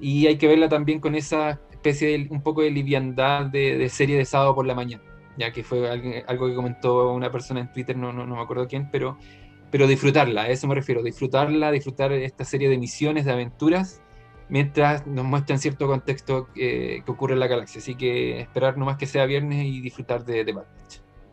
Y 0.00 0.26
hay 0.26 0.36
que 0.36 0.48
verla 0.48 0.68
también 0.68 0.98
con 0.98 1.14
esa 1.14 1.60
especie 1.70 2.08
de 2.18 2.28
un 2.30 2.42
poco 2.42 2.62
de 2.62 2.70
liviandad 2.70 3.46
de, 3.46 3.78
de 3.78 3.88
serie 3.88 4.16
de 4.16 4.24
sábado 4.24 4.54
por 4.54 4.66
la 4.66 4.74
mañana 4.74 5.11
ya 5.36 5.52
que 5.52 5.64
fue 5.64 5.88
algo 6.26 6.46
que 6.46 6.54
comentó 6.54 7.12
una 7.12 7.30
persona 7.30 7.60
en 7.60 7.72
Twitter, 7.72 7.96
no, 7.96 8.12
no, 8.12 8.26
me 8.26 8.40
acuerdo 8.40 8.66
quién, 8.66 8.90
pero, 8.90 9.18
pero 9.70 9.86
disfrutarla, 9.86 10.42
a 10.42 10.48
eso 10.48 10.66
me 10.66 10.74
refiero, 10.74 11.02
disfrutarla, 11.02 11.70
disfrutar 11.70 12.12
esta 12.12 12.44
serie 12.44 12.68
de 12.68 12.78
misiones, 12.78 13.24
de 13.24 13.32
aventuras, 13.32 14.02
mientras 14.48 15.06
nos 15.06 15.24
muestran 15.24 15.58
cierto 15.58 15.86
contexto 15.86 16.48
que 16.54 17.02
ocurre 17.06 17.34
en 17.34 17.40
la 17.40 17.46
galaxia. 17.46 17.80
Así 17.80 17.94
que 17.94 18.40
esperar 18.40 18.76
nomás 18.76 18.98
que 18.98 19.06
sea 19.06 19.24
viernes 19.24 19.64
y 19.64 19.80
disfrutar 19.80 20.24
de, 20.24 20.44
de 20.44 20.54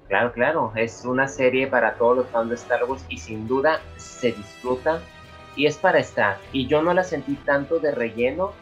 Claro, 0.08 0.32
claro, 0.32 0.72
es 0.76 1.06
una 1.06 1.28
serie 1.28 1.68
para 1.68 1.94
todos 1.94 2.18
los 2.18 2.28
fans 2.30 2.50
de 2.50 2.56
Star 2.56 2.84
Wars 2.86 3.06
y 3.10 3.18
sin 3.20 3.48
duda 3.48 3.80
se 3.98 4.32
disfruta 4.32 5.02
y 5.56 5.68
es 5.68 5.78
para 5.78 6.00
estar. 6.00 6.40
Y 6.52 6.66
yo 6.66 6.82
no 6.82 6.94
la 6.94 7.04
sentí 7.04 7.36
tanto 7.36 7.80
de 7.80 7.92
relleno, 7.92 8.54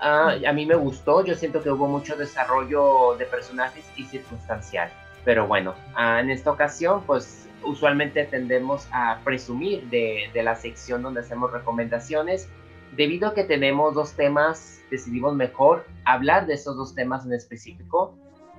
Ah, 0.00 0.34
a 0.46 0.52
mí 0.52 0.64
me 0.64 0.76
gustó, 0.76 1.24
yo 1.24 1.34
siento 1.34 1.62
que 1.62 1.70
hubo 1.70 1.88
mucho 1.88 2.16
desarrollo 2.16 3.16
de 3.18 3.24
personajes 3.26 3.84
y 3.96 4.04
circunstancial. 4.04 4.90
Pero 5.24 5.46
bueno, 5.46 5.74
ah, 5.94 6.20
en 6.20 6.30
esta 6.30 6.50
ocasión, 6.50 7.02
pues 7.04 7.48
usualmente 7.64 8.24
tendemos 8.24 8.88
a 8.92 9.20
presumir 9.24 9.88
de, 9.90 10.30
de, 10.32 10.42
la 10.42 10.54
sección 10.54 11.02
donde 11.02 11.20
hacemos 11.20 11.52
recomendaciones. 11.52 12.48
Debido 12.96 13.28
a 13.28 13.34
que 13.34 13.44
tenemos 13.44 13.94
dos 13.94 14.12
temas, 14.12 14.80
decidimos 14.90 15.34
mejor 15.34 15.84
hablar 16.04 16.46
de 16.46 16.54
esos 16.54 16.76
dos 16.76 16.94
temas 16.94 17.26
en 17.26 17.32
específico. 17.32 18.14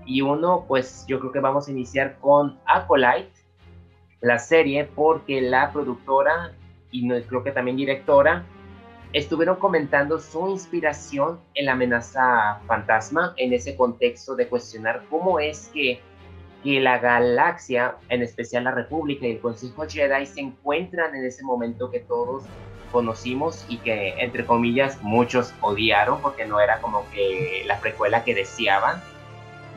Y 0.06 0.22
uno, 0.22 0.66
pues 0.68 1.06
yo 1.08 1.20
creo 1.20 1.32
que 1.32 1.40
vamos 1.40 1.68
a 1.68 1.72
iniciar 1.72 2.18
con 2.20 2.60
Acolyte, 2.66 3.32
la 4.22 4.38
serie, 4.40 4.90
porque 4.94 5.42
la 5.42 5.72
productora 5.72 6.54
y 6.92 7.08
creo 7.24 7.44
que 7.44 7.52
también 7.52 7.78
directora 7.78 8.46
estuvieron 9.14 9.56
comentando 9.58 10.20
su 10.20 10.50
inspiración 10.50 11.40
en 11.56 11.66
la 11.66 11.72
amenaza 11.74 12.60
fantasma 12.68 13.34
en 13.38 13.54
ese 13.54 13.76
contexto 13.76 14.36
de 14.36 14.48
cuestionar 14.48 15.04
cómo 15.10 15.40
es 15.40 15.70
que, 15.74 16.00
que 16.64 16.80
la 16.80 17.00
galaxia, 17.00 17.96
en 18.10 18.22
especial 18.22 18.66
la 18.66 18.72
República 18.72 19.26
y 19.26 19.32
el 19.32 19.40
Consejo 19.40 19.86
Jedi, 19.88 20.26
se 20.26 20.42
encuentran 20.42 21.16
en 21.16 21.26
ese 21.26 21.44
momento 21.44 21.90
que 21.90 22.02
todos 22.02 22.44
conocimos 22.92 23.66
y 23.68 23.78
que, 23.78 24.10
entre 24.20 24.46
comillas, 24.46 25.02
muchos 25.02 25.54
odiaron 25.62 26.22
porque 26.22 26.46
no 26.46 26.60
era 26.60 26.80
como 26.82 27.10
que 27.12 27.64
la 27.66 27.80
precuela 27.80 28.24
que 28.24 28.36
deseaban. 28.36 29.02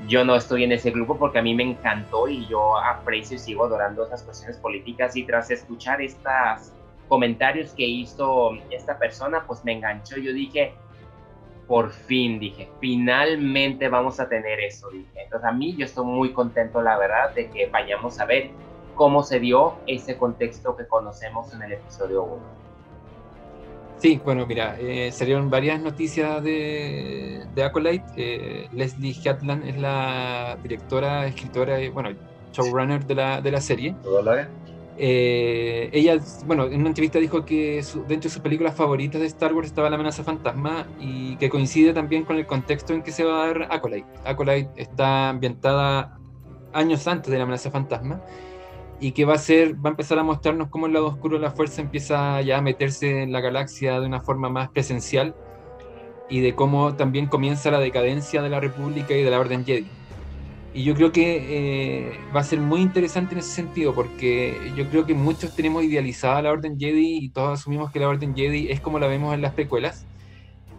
Yo 0.09 0.25
no 0.25 0.35
estoy 0.35 0.65
en 0.65 0.73
ese 0.73 0.91
grupo 0.91 1.17
porque 1.17 1.39
a 1.39 1.43
mí 1.43 1.55
me 1.55 1.63
encantó 1.63 2.29
y 2.29 2.47
yo 2.49 2.77
aprecio 2.77 3.37
y 3.37 3.39
sigo 3.39 3.65
adorando 3.65 4.05
esas 4.05 4.23
cuestiones 4.25 4.57
políticas 4.57 5.17
y 5.17 5.25
tras 5.25 5.51
escuchar 5.51 6.03
estas 6.03 6.73
comentarios 7.13 7.75
que 7.75 7.85
hizo 7.85 8.53
esta 8.71 8.99
persona, 8.99 9.45
pues 9.47 9.63
me 9.67 9.73
enganchó. 9.73 10.17
Yo 10.17 10.33
dije, 10.33 10.73
por 11.67 11.91
fin, 11.91 12.41
dije, 12.41 12.71
finalmente 12.81 13.91
vamos 13.91 14.19
a 14.19 14.31
tener 14.31 14.59
eso, 14.61 14.89
dije. 14.89 15.23
Entonces 15.23 15.47
a 15.47 15.53
mí 15.53 15.77
yo 15.77 15.85
estoy 15.85 16.07
muy 16.07 16.33
contento, 16.33 16.81
la 16.81 16.97
verdad, 16.97 17.35
de 17.35 17.51
que 17.51 17.67
vayamos 17.67 18.19
a 18.19 18.25
ver 18.25 18.49
cómo 18.95 19.23
se 19.23 19.41
dio 19.41 19.75
ese 19.87 20.17
contexto 20.17 20.75
que 20.75 20.87
conocemos 20.87 21.53
en 21.53 21.61
el 21.61 21.73
episodio 21.73 22.23
1. 22.23 22.37
Sí, 23.99 24.19
bueno, 24.25 24.47
mira, 24.47 24.79
eh, 24.81 25.13
salieron 25.13 25.51
varias 25.51 25.83
noticias 25.83 26.43
de, 26.43 27.45
de 27.55 27.63
Acolyte. 27.63 28.07
Eh, 28.17 28.69
Leslie 28.73 29.15
Hatland 29.29 29.69
es 29.69 29.77
la 29.77 30.57
directora, 30.63 31.27
escritora, 31.27 31.77
bueno, 31.93 32.17
showrunner 32.55 33.05
de 33.05 33.15
la, 33.15 33.43
de 33.43 33.51
la 33.51 33.61
serie. 33.61 33.95
Eh, 34.99 35.89
ella, 35.93 36.19
bueno, 36.45 36.67
en 36.67 36.81
una 36.81 36.89
entrevista 36.89 37.19
dijo 37.19 37.45
que 37.45 37.83
dentro 38.09 38.29
de 38.29 38.31
sus 38.31 38.43
películas 38.43 38.75
favoritas 38.75 39.21
de 39.21 39.27
Star 39.27 39.55
Wars 39.55 39.69
estaba 39.69 39.89
La 39.89 39.97
amenaza 39.97 40.23
fantasma 40.23 40.87
y 41.01 41.37
que 41.37 41.49
coincide 41.49 41.93
también 41.93 42.25
con 42.25 42.37
el 42.37 42.47
contexto 42.47 42.93
en 42.93 43.03
que 43.03 43.13
se 43.13 43.25
va 43.25 43.43
a 43.43 43.47
dar 43.47 43.69
Acolyte. 43.71 44.09
Acolyte 44.25 44.71
está 44.77 45.31
ambientada 45.31 46.19
años 46.73 47.07
antes 47.07 47.31
de 47.31 47.39
La 47.39 47.45
amenaza 47.45 47.71
fantasma 47.71 48.23
y 49.01 49.13
que 49.13 49.25
va 49.25 49.35
a 49.35 49.39
ser, 49.39 49.75
va 49.75 49.89
a 49.89 49.93
empezar 49.93 50.19
a 50.19 50.23
mostrarnos 50.23 50.69
cómo 50.69 50.87
el 50.87 50.93
lado 50.93 51.07
oscuro 51.07 51.37
de 51.37 51.43
la 51.43 51.51
fuerza 51.51 51.81
empieza 51.81 52.41
ya 52.43 52.59
a 52.59 52.63
meterse 52.63 53.23
en 53.23 53.33
la 53.33 53.41
galaxia 53.41 53.99
de 53.99 54.07
una 54.07 54.21
forma 54.21 54.49
más 54.49 54.69
presencial 54.71 55.35
y 56.29 56.41
de 56.41 56.55
cómo 56.55 56.95
también 56.95 57.27
comienza 57.27 57.71
la 57.71 57.81
decadencia 57.81 58.43
de 58.43 58.49
la 58.49 58.61
República 58.61 59.15
y 59.15 59.23
de 59.23 59.31
la 59.31 59.41
Orden 59.41 59.65
Jedi 59.65 59.89
y 60.75 60.85
yo 60.85 60.95
creo 60.95 61.13
que 61.13 61.37
eh, 61.51 62.19
va 62.35 62.41
a 62.41 62.45
ser 62.45 62.59
muy 62.59 62.81
interesante 62.81 63.35
en 63.35 63.41
ese 63.41 63.51
sentido, 63.51 63.95
porque 63.95 64.73
yo 64.75 64.89
creo 64.89 65.05
que 65.05 65.15
muchos 65.15 65.55
tenemos 65.55 65.85
idealizada 65.85 66.41
la 66.41 66.51
Orden 66.51 66.79
Jedi 66.79 67.19
y 67.19 67.29
todos 67.29 67.61
asumimos 67.61 67.93
que 67.93 68.01
la 68.01 68.09
Orden 68.09 68.35
Jedi 68.35 68.71
es 68.71 68.81
como 68.81 68.99
la 68.99 69.07
vemos 69.07 69.35
en 69.35 69.43
las 69.43 69.53
precuelas. 69.53 70.07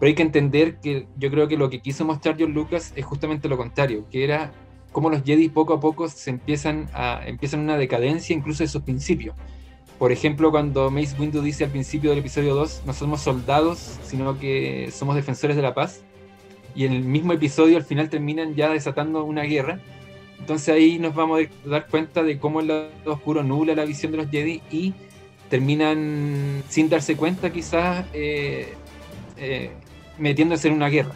Pero 0.00 0.08
hay 0.08 0.14
que 0.16 0.22
entender 0.22 0.80
que 0.80 1.06
yo 1.16 1.30
creo 1.30 1.46
que 1.46 1.56
lo 1.56 1.70
que 1.70 1.80
quiso 1.80 2.04
mostrar 2.04 2.36
John 2.38 2.52
Lucas 2.52 2.92
es 2.96 3.04
justamente 3.04 3.48
lo 3.48 3.56
contrario, 3.56 4.04
que 4.10 4.24
era 4.24 4.52
cómo 4.90 5.10
los 5.10 5.22
Jedi 5.22 5.48
poco 5.48 5.74
a 5.74 5.80
poco 5.80 6.08
se 6.08 6.30
empiezan 6.30 6.88
a 6.92 7.20
empiezan 7.24 7.60
una 7.60 7.76
decadencia 7.76 8.34
incluso 8.34 8.64
de 8.64 8.68
sus 8.68 8.82
principios. 8.82 9.36
Por 10.00 10.10
ejemplo, 10.10 10.50
cuando 10.50 10.90
Mace 10.90 11.14
Windu 11.16 11.40
dice 11.40 11.64
al 11.64 11.70
principio 11.70 12.10
del 12.10 12.18
episodio 12.18 12.56
2, 12.56 12.82
no 12.84 12.92
somos 12.92 13.20
soldados, 13.20 14.00
sino 14.02 14.40
que 14.40 14.90
somos 14.92 15.14
defensores 15.14 15.54
de 15.54 15.62
la 15.62 15.72
paz 15.72 16.02
y 16.74 16.84
en 16.84 16.92
el 16.92 17.04
mismo 17.04 17.32
episodio 17.32 17.76
al 17.76 17.84
final 17.84 18.08
terminan 18.08 18.54
ya 18.54 18.70
desatando 18.70 19.24
una 19.24 19.42
guerra. 19.42 19.78
Entonces 20.38 20.74
ahí 20.74 20.98
nos 20.98 21.14
vamos 21.14 21.40
a 21.40 21.68
dar 21.68 21.86
cuenta 21.88 22.22
de 22.22 22.38
cómo 22.38 22.60
el 22.60 22.68
lado 22.68 22.90
oscuro 23.06 23.42
nubla 23.42 23.74
la 23.74 23.84
visión 23.84 24.12
de 24.12 24.18
los 24.18 24.30
Jedi 24.30 24.60
y 24.70 24.92
terminan 25.48 26.62
sin 26.68 26.88
darse 26.88 27.16
cuenta 27.16 27.52
quizás 27.52 28.04
eh, 28.12 28.74
eh, 29.36 29.70
metiéndose 30.18 30.68
en 30.68 30.74
una 30.74 30.88
guerra. 30.88 31.14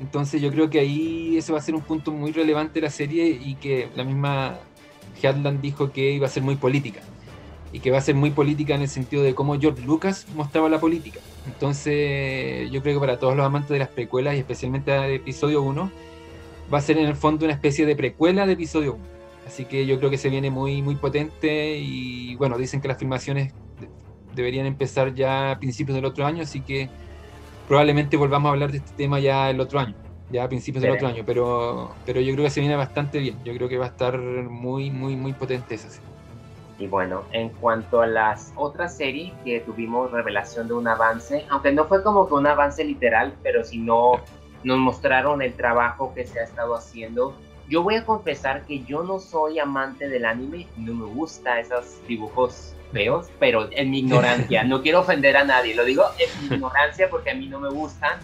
Entonces 0.00 0.40
yo 0.40 0.50
creo 0.50 0.70
que 0.70 0.80
ahí 0.80 1.36
eso 1.36 1.52
va 1.52 1.58
a 1.58 1.62
ser 1.62 1.74
un 1.74 1.82
punto 1.82 2.10
muy 2.10 2.32
relevante 2.32 2.74
de 2.74 2.82
la 2.82 2.90
serie 2.90 3.28
y 3.28 3.54
que 3.56 3.88
la 3.94 4.04
misma 4.04 4.58
Headland 5.22 5.60
dijo 5.60 5.92
que 5.92 6.12
iba 6.12 6.26
a 6.26 6.30
ser 6.30 6.42
muy 6.42 6.56
política 6.56 7.00
y 7.74 7.80
que 7.80 7.90
va 7.90 7.98
a 7.98 8.00
ser 8.00 8.14
muy 8.14 8.30
política 8.30 8.76
en 8.76 8.82
el 8.82 8.88
sentido 8.88 9.24
de 9.24 9.34
cómo 9.34 9.58
George 9.58 9.82
Lucas 9.82 10.28
mostraba 10.36 10.68
la 10.68 10.78
política. 10.78 11.18
Entonces 11.44 12.70
yo 12.70 12.80
creo 12.82 12.94
que 12.94 13.00
para 13.00 13.18
todos 13.18 13.36
los 13.36 13.44
amantes 13.44 13.70
de 13.70 13.80
las 13.80 13.88
precuelas 13.88 14.36
y 14.36 14.38
especialmente 14.38 14.92
de 14.92 15.16
episodio 15.16 15.60
1 15.60 15.90
va 16.72 16.78
a 16.78 16.80
ser 16.80 16.98
en 16.98 17.06
el 17.06 17.16
fondo 17.16 17.44
una 17.44 17.52
especie 17.52 17.84
de 17.84 17.96
precuela 17.96 18.46
de 18.46 18.52
episodio 18.52 18.94
1. 18.94 19.04
Así 19.48 19.64
que 19.64 19.86
yo 19.86 19.98
creo 19.98 20.08
que 20.08 20.18
se 20.18 20.28
viene 20.28 20.52
muy, 20.52 20.82
muy 20.82 20.94
potente 20.94 21.76
y 21.76 22.36
bueno, 22.36 22.58
dicen 22.58 22.80
que 22.80 22.86
las 22.86 22.96
filmaciones 22.96 23.52
deberían 24.36 24.66
empezar 24.66 25.12
ya 25.12 25.50
a 25.50 25.58
principios 25.58 25.96
del 25.96 26.04
otro 26.04 26.26
año, 26.26 26.44
así 26.44 26.60
que 26.60 26.88
probablemente 27.66 28.16
volvamos 28.16 28.50
a 28.50 28.52
hablar 28.52 28.70
de 28.70 28.78
este 28.78 28.92
tema 28.96 29.18
ya 29.18 29.50
el 29.50 29.58
otro 29.58 29.80
año, 29.80 29.96
ya 30.30 30.44
a 30.44 30.48
principios 30.48 30.80
del 30.80 30.92
otro 30.92 31.08
año, 31.08 31.24
pero, 31.26 31.92
pero 32.06 32.20
yo 32.20 32.32
creo 32.34 32.44
que 32.44 32.50
se 32.50 32.60
viene 32.60 32.76
bastante 32.76 33.18
bien, 33.18 33.36
yo 33.44 33.52
creo 33.52 33.68
que 33.68 33.78
va 33.78 33.86
a 33.86 33.88
estar 33.88 34.16
muy, 34.16 34.92
muy, 34.92 35.16
muy 35.16 35.32
potente 35.32 35.74
esa 35.74 35.90
serie. 35.90 36.13
Y 36.78 36.86
bueno, 36.88 37.22
en 37.32 37.50
cuanto 37.50 38.02
a 38.02 38.06
las 38.06 38.52
otras 38.56 38.96
series 38.96 39.32
que 39.44 39.60
tuvimos 39.60 40.10
revelación 40.10 40.66
de 40.66 40.74
un 40.74 40.88
avance, 40.88 41.46
aunque 41.50 41.72
no 41.72 41.84
fue 41.84 42.02
como 42.02 42.26
que 42.26 42.34
un 42.34 42.46
avance 42.46 42.84
literal, 42.84 43.32
pero 43.42 43.62
si 43.62 43.78
no 43.78 44.20
nos 44.64 44.78
mostraron 44.78 45.42
el 45.42 45.54
trabajo 45.54 46.12
que 46.14 46.26
se 46.26 46.40
ha 46.40 46.44
estado 46.44 46.74
haciendo. 46.74 47.34
Yo 47.68 47.82
voy 47.82 47.94
a 47.94 48.04
confesar 48.04 48.64
que 48.66 48.82
yo 48.84 49.02
no 49.02 49.20
soy 49.20 49.58
amante 49.58 50.08
del 50.08 50.24
anime, 50.24 50.66
no 50.76 50.94
me 50.94 51.06
gusta 51.06 51.60
esos 51.60 51.98
dibujos 52.06 52.74
feos, 52.92 53.28
pero 53.38 53.68
en 53.72 53.90
mi 53.90 54.00
ignorancia, 54.00 54.64
no 54.64 54.82
quiero 54.82 55.00
ofender 55.00 55.36
a 55.36 55.44
nadie, 55.44 55.74
lo 55.74 55.84
digo 55.84 56.04
en 56.18 56.48
mi 56.48 56.56
ignorancia 56.56 57.08
porque 57.08 57.30
a 57.30 57.34
mí 57.34 57.48
no 57.48 57.60
me 57.60 57.70
gustan, 57.70 58.18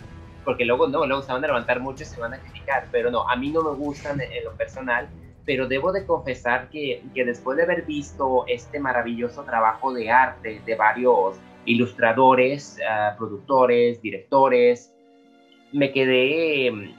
porque 0.45 0.65
luego 0.65 0.89
no, 0.89 1.07
luego 1.07 1.23
se 1.23 1.33
van 1.33 1.45
a 1.45 1.47
levantar 1.47 1.81
mucho 1.81 2.03
y 2.03 2.07
se 2.07 2.21
van 2.21 2.35
a 2.35 2.39
criticar, 2.39 2.87
pero 2.91 3.11
no, 3.11 3.29
a 3.29 3.37
mí 3.37 3.51
no 3.51 3.63
me 3.63 3.71
gustan 3.71 4.21
en, 4.21 4.45
lo 4.45 4.53
personal, 4.53 5.09
pero 5.51 5.67
debo 5.67 5.91
de 5.91 6.07
confesar 6.07 6.69
que, 6.71 7.03
que 7.13 7.25
después 7.25 7.57
de 7.57 7.65
haber 7.65 7.85
visto 7.85 8.45
este 8.47 8.79
maravilloso 8.79 9.43
trabajo 9.43 9.93
de 9.93 10.09
arte 10.09 10.63
de 10.65 10.77
varios 10.77 11.41
ilustradores, 11.65 12.79
ah, 12.89 13.17
productores, 13.19 14.01
directores, 14.01 14.95
me 15.73 15.91
quedé 15.91 16.71
mm, 16.71 16.95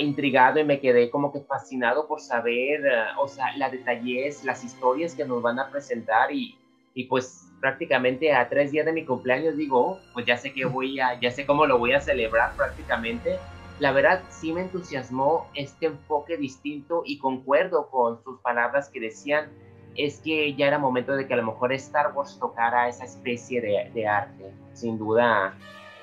intrigado 0.00 0.58
y 0.58 0.64
me 0.64 0.80
quedé 0.80 1.08
como 1.08 1.32
que 1.32 1.38
fascinado 1.42 2.08
por 2.08 2.20
saber, 2.20 2.82
ah, 2.88 3.14
o 3.20 3.28
sea, 3.28 3.56
la 3.56 3.70
detalles, 3.70 4.42
las 4.42 4.64
historias 4.64 5.14
que 5.14 5.24
nos 5.24 5.40
van 5.40 5.60
a 5.60 5.70
presentar 5.70 6.32
y, 6.32 6.58
y 6.94 7.04
pues 7.04 7.48
prácticamente 7.60 8.32
a 8.32 8.48
tres 8.48 8.72
días 8.72 8.86
de 8.86 8.92
mi 8.92 9.04
cumpleaños 9.04 9.56
digo, 9.56 10.00
pues 10.14 10.26
ya 10.26 10.36
sé 10.36 10.52
que 10.52 10.64
voy 10.64 10.98
a, 10.98 11.20
ya 11.20 11.30
sé 11.30 11.46
cómo 11.46 11.64
lo 11.64 11.78
voy 11.78 11.92
a 11.92 12.00
celebrar 12.00 12.56
prácticamente. 12.56 13.38
La 13.82 13.90
verdad 13.90 14.22
sí 14.28 14.52
me 14.52 14.60
entusiasmó 14.60 15.48
este 15.54 15.86
enfoque 15.86 16.36
distinto 16.36 17.02
y 17.04 17.18
concuerdo 17.18 17.90
con 17.90 18.22
sus 18.22 18.38
palabras 18.38 18.88
que 18.88 19.00
decían 19.00 19.50
es 19.96 20.20
que 20.20 20.54
ya 20.54 20.68
era 20.68 20.78
momento 20.78 21.16
de 21.16 21.26
que 21.26 21.34
a 21.34 21.36
lo 21.36 21.42
mejor 21.42 21.72
Star 21.72 22.12
Wars 22.14 22.38
tocara 22.38 22.88
esa 22.88 23.04
especie 23.04 23.60
de, 23.60 24.06
arte. 24.06 24.52
Sin 24.72 24.98
duda, 24.98 25.58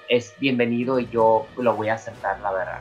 es 0.09 0.35
bienvenido 0.41 0.99
y 0.99 1.07
yo 1.07 1.47
lo 1.57 1.73
voy 1.73 1.87
a 1.87 1.93
aceptar, 1.93 2.41
la 2.41 2.51
verdad. 2.51 2.79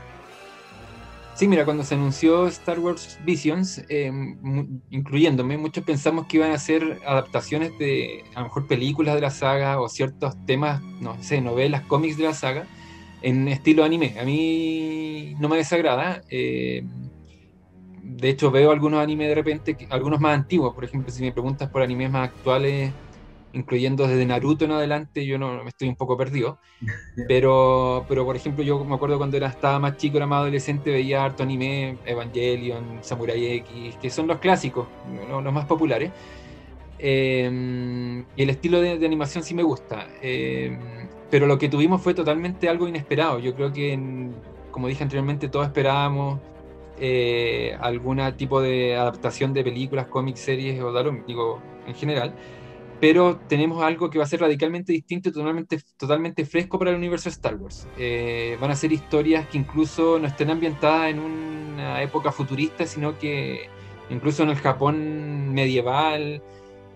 Sí, 1.34 1.46
mira, 1.46 1.64
cuando 1.64 1.84
se 1.84 1.94
anunció 1.94 2.48
Star 2.48 2.80
Wars 2.80 3.20
Visions, 3.24 3.84
em, 3.88 4.80
incluyéndome, 4.90 5.58
muchos 5.58 5.84
pensamos 5.84 6.26
que 6.26 6.38
iban 6.38 6.50
a 6.50 6.58
ser 6.58 6.98
adaptaciones 7.06 7.70
de 7.78 8.24
a 8.34 8.40
lo 8.40 8.46
mejor 8.46 8.66
películas 8.66 9.14
de 9.14 9.20
la 9.20 9.30
saga 9.30 9.80
o 9.80 9.88
ciertos 9.88 10.34
temas, 10.44 10.82
no 11.00 11.22
sé, 11.22 11.40
novelas, 11.40 11.82
cómics 11.82 12.16
de 12.16 12.24
la 12.24 12.34
saga 12.34 12.66
en 13.22 13.48
estilo 13.48 13.84
anime. 13.84 14.16
A 14.20 14.24
mí 14.24 15.34
no 15.38 15.48
me 15.48 15.56
desagrada. 15.56 16.22
Em, 16.28 16.88
de 18.02 18.28
hecho, 18.30 18.50
veo 18.50 18.70
algunos 18.70 19.00
animes 19.00 19.28
de 19.28 19.34
repente, 19.34 19.76
algunos 19.90 20.20
más 20.20 20.34
antiguos. 20.34 20.74
Por 20.74 20.84
ejemplo, 20.84 21.12
si 21.12 21.22
me 21.22 21.32
preguntas 21.32 21.70
por 21.70 21.82
animes 21.82 22.10
más 22.10 22.28
actuales, 22.28 22.92
incluyendo 23.52 24.06
desde 24.06 24.26
Naruto 24.26 24.64
en 24.64 24.72
adelante, 24.72 25.24
yo 25.26 25.38
no 25.38 25.62
me 25.62 25.68
estoy 25.70 25.88
un 25.88 25.96
poco 25.96 26.16
perdido. 26.16 26.58
Pero, 27.28 28.04
pero 28.08 28.24
por 28.24 28.36
ejemplo, 28.36 28.62
yo 28.62 28.84
me 28.84 28.94
acuerdo 28.94 29.18
cuando 29.18 29.36
era, 29.36 29.48
estaba 29.48 29.80
más 29.80 29.96
chico, 29.96 30.18
era 30.18 30.26
más 30.26 30.42
adolescente, 30.42 30.92
veía 30.92 31.24
harto 31.24 31.42
anime, 31.42 31.98
Evangelion, 32.06 33.00
Samurai 33.00 33.44
X, 33.56 33.96
que 34.00 34.08
son 34.08 34.28
los 34.28 34.38
clásicos, 34.38 34.86
los, 35.28 35.52
más 35.52 35.66
populares. 35.66 36.12
Eh, 37.00 38.24
y 38.36 38.42
el 38.42 38.50
estilo 38.50 38.80
de, 38.80 39.04
animación 39.04 39.42
sí 39.42 39.52
me 39.52 39.64
gusta. 39.64 40.06
Eh, 40.22 41.07
pero 41.30 41.46
lo 41.46 41.58
que 41.58 41.68
tuvimos 41.68 42.02
fue 42.02 42.14
totalmente 42.14 42.68
algo 42.68 42.88
inesperado. 42.88 43.38
Yo 43.38 43.54
creo 43.54 43.72
que, 43.72 43.98
como 44.70 44.88
dije 44.88 45.02
anteriormente, 45.02 45.48
todos 45.48 45.66
esperábamos 45.66 46.40
eh, 46.98 47.76
algún 47.80 48.20
tipo 48.36 48.60
de 48.60 48.96
adaptación 48.96 49.52
de 49.52 49.64
películas, 49.64 50.06
cómics, 50.06 50.40
series 50.40 50.80
o 50.82 50.92
digo, 51.26 51.60
en 51.86 51.94
general 51.94 52.34
pero 53.00 53.38
tenemos 53.48 53.82
algo 53.82 54.10
que 54.10 54.18
va 54.18 54.24
a 54.24 54.28
ser 54.28 54.40
radicalmente 54.40 54.92
distinto 54.92 55.28
y 55.28 55.32
totalmente, 55.32 55.80
totalmente 55.96 56.44
fresco 56.44 56.78
para 56.78 56.90
el 56.90 56.96
universo 56.96 57.28
de 57.28 57.34
Star 57.34 57.54
Wars. 57.56 57.86
Eh, 57.96 58.56
van 58.60 58.70
a 58.70 58.76
ser 58.76 58.92
historias 58.92 59.46
que 59.48 59.58
incluso 59.58 60.18
no 60.18 60.26
estén 60.26 60.50
ambientadas 60.50 61.10
en 61.10 61.20
una 61.20 62.02
época 62.02 62.32
futurista, 62.32 62.86
sino 62.86 63.16
que 63.18 63.68
incluso 64.10 64.42
en 64.42 64.50
el 64.50 64.56
Japón 64.56 65.52
medieval 65.54 66.42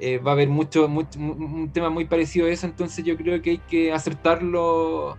eh, 0.00 0.18
va 0.18 0.33
a 0.33 0.35
haber 0.35 0.48
mucho, 0.48 0.87
un 0.87 1.70
tema 1.72 1.90
muy 1.90 2.05
parecido 2.07 2.46
a 2.46 2.50
eso, 2.50 2.66
entonces 2.66 3.05
yo 3.05 3.16
creo 3.16 3.40
que 3.42 3.50
hay 3.50 3.59
que 3.59 3.92
acertarlo 3.92 5.16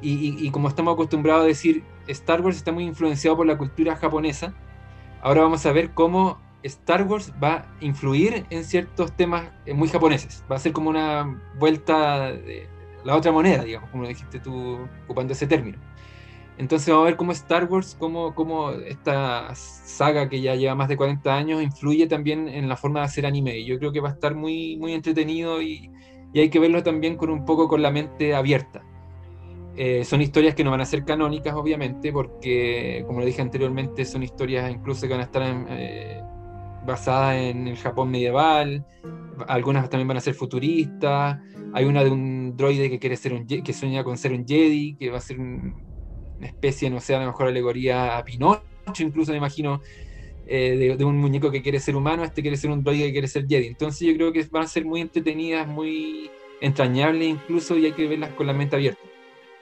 y, 0.00 0.46
y 0.46 0.50
como 0.50 0.68
estamos 0.68 0.94
acostumbrados 0.94 1.44
a 1.44 1.46
decir, 1.46 1.82
Star 2.08 2.40
Wars 2.40 2.56
está 2.56 2.72
muy 2.72 2.84
influenciado 2.84 3.36
por 3.36 3.46
la 3.46 3.56
cultura 3.56 3.96
japonesa, 3.96 4.54
ahora 5.22 5.42
vamos 5.42 5.64
a 5.66 5.72
ver 5.72 5.92
cómo 5.92 6.38
Star 6.64 7.02
Wars 7.02 7.32
va 7.42 7.56
a 7.56 7.66
influir 7.80 8.46
en 8.50 8.64
ciertos 8.64 9.12
temas 9.12 9.50
eh, 9.66 9.74
muy 9.74 9.88
japoneses. 9.88 10.42
Va 10.50 10.56
a 10.56 10.58
ser 10.58 10.72
como 10.72 10.90
una 10.90 11.40
vuelta 11.58 12.32
de 12.32 12.66
la 13.04 13.14
otra 13.16 13.32
moneda, 13.32 13.62
digamos, 13.64 13.90
como 13.90 14.06
dijiste 14.08 14.40
tú, 14.40 14.88
ocupando 15.04 15.34
ese 15.34 15.46
término. 15.46 15.78
Entonces 16.56 16.88
vamos 16.88 17.02
a 17.02 17.06
ver 17.06 17.16
cómo 17.16 17.32
Star 17.32 17.64
Wars, 17.64 17.96
cómo, 17.98 18.34
cómo 18.34 18.70
esta 18.70 19.54
saga 19.54 20.28
que 20.28 20.40
ya 20.40 20.54
lleva 20.54 20.74
más 20.74 20.88
de 20.88 20.96
40 20.96 21.34
años, 21.34 21.62
influye 21.62 22.06
también 22.06 22.48
en 22.48 22.68
la 22.68 22.76
forma 22.76 23.00
de 23.00 23.06
hacer 23.06 23.26
anime. 23.26 23.58
Y 23.58 23.66
yo 23.66 23.78
creo 23.78 23.92
que 23.92 24.00
va 24.00 24.10
a 24.10 24.12
estar 24.12 24.34
muy, 24.34 24.76
muy 24.76 24.92
entretenido 24.92 25.60
y, 25.60 25.90
y 26.32 26.40
hay 26.40 26.50
que 26.50 26.60
verlo 26.60 26.82
también 26.82 27.16
con 27.16 27.30
un 27.30 27.44
poco 27.44 27.68
con 27.68 27.82
la 27.82 27.90
mente 27.90 28.34
abierta. 28.34 28.82
Eh, 29.76 30.04
son 30.04 30.22
historias 30.22 30.54
que 30.54 30.62
no 30.62 30.70
van 30.70 30.80
a 30.80 30.84
ser 30.84 31.04
canónicas, 31.04 31.54
obviamente, 31.54 32.12
porque, 32.12 33.02
como 33.06 33.20
lo 33.20 33.26
dije 33.26 33.42
anteriormente, 33.42 34.04
son 34.04 34.22
historias 34.22 34.70
incluso 34.70 35.02
que 35.02 35.12
van 35.12 35.20
a 35.20 35.24
estar 35.24 35.42
eh, 35.70 36.22
basada 36.86 37.36
en 37.36 37.66
el 37.66 37.76
Japón 37.76 38.10
medieval, 38.10 38.86
algunas 39.48 39.88
también 39.90 40.06
van 40.06 40.18
a 40.18 40.20
ser 40.20 40.34
futuristas, 40.34 41.38
hay 41.72 41.84
una 41.86 42.04
de 42.04 42.10
un 42.10 42.56
droide 42.56 42.88
que 42.88 43.00
quiere 43.00 43.16
ser 43.16 43.32
un 43.32 43.46
que 43.46 43.72
sueña 43.72 44.04
con 44.04 44.16
ser 44.16 44.32
un 44.32 44.46
Jedi, 44.46 44.94
que 44.94 45.10
va 45.10 45.18
a 45.18 45.20
ser 45.20 45.38
una 46.38 46.46
especie, 46.46 46.90
no 46.90 47.00
sé, 47.00 47.14
a 47.14 47.20
lo 47.20 47.26
mejor 47.26 47.48
alegoría 47.48 48.16
a 48.18 48.24
Pinocho, 48.24 48.62
incluso 48.98 49.32
me 49.32 49.38
imagino, 49.38 49.80
eh, 50.46 50.94
de, 50.98 51.04
un 51.04 51.16
muñeco 51.18 51.50
que 51.50 51.62
quiere 51.62 51.80
ser 51.80 51.96
humano, 51.96 52.22
este 52.22 52.42
quiere 52.42 52.56
ser 52.56 52.70
un 52.70 52.82
droide 52.82 53.06
que 53.06 53.12
quiere 53.12 53.28
ser 53.28 53.46
Jedi. 53.46 53.66
Entonces 53.66 54.06
yo 54.06 54.14
creo 54.14 54.32
que 54.32 54.44
van 54.50 54.64
a 54.64 54.66
ser 54.66 54.84
muy 54.84 55.00
entretenidas, 55.00 55.66
muy 55.66 56.30
entrañables 56.60 57.28
incluso, 57.28 57.78
y 57.78 57.86
hay 57.86 57.92
que 57.92 58.06
verlas 58.06 58.30
con 58.34 58.46
la 58.46 58.52
mente 58.52 58.76
abierta. 58.76 59.00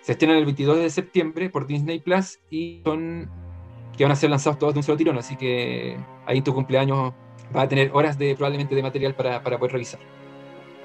Se 0.00 0.12
estrenan 0.12 0.38
el 0.38 0.44
22 0.44 0.78
de 0.78 0.90
septiembre 0.90 1.48
por 1.50 1.66
Disney 1.66 2.00
Plus 2.00 2.40
y 2.50 2.82
son 2.84 3.30
que 3.96 4.04
van 4.04 4.12
a 4.12 4.16
ser 4.16 4.30
lanzados 4.30 4.58
todos 4.58 4.74
de 4.74 4.80
un 4.80 4.82
solo 4.82 4.96
tirón, 4.96 5.18
así 5.18 5.36
que 5.36 5.96
ahí 6.26 6.40
tu 6.40 6.54
cumpleaños 6.54 7.12
va 7.54 7.62
a 7.62 7.68
tener 7.68 7.90
horas 7.92 8.18
de 8.18 8.34
probablemente 8.34 8.74
de 8.74 8.82
material 8.82 9.14
para, 9.14 9.42
para 9.42 9.58
poder 9.58 9.72
revisar. 9.72 10.00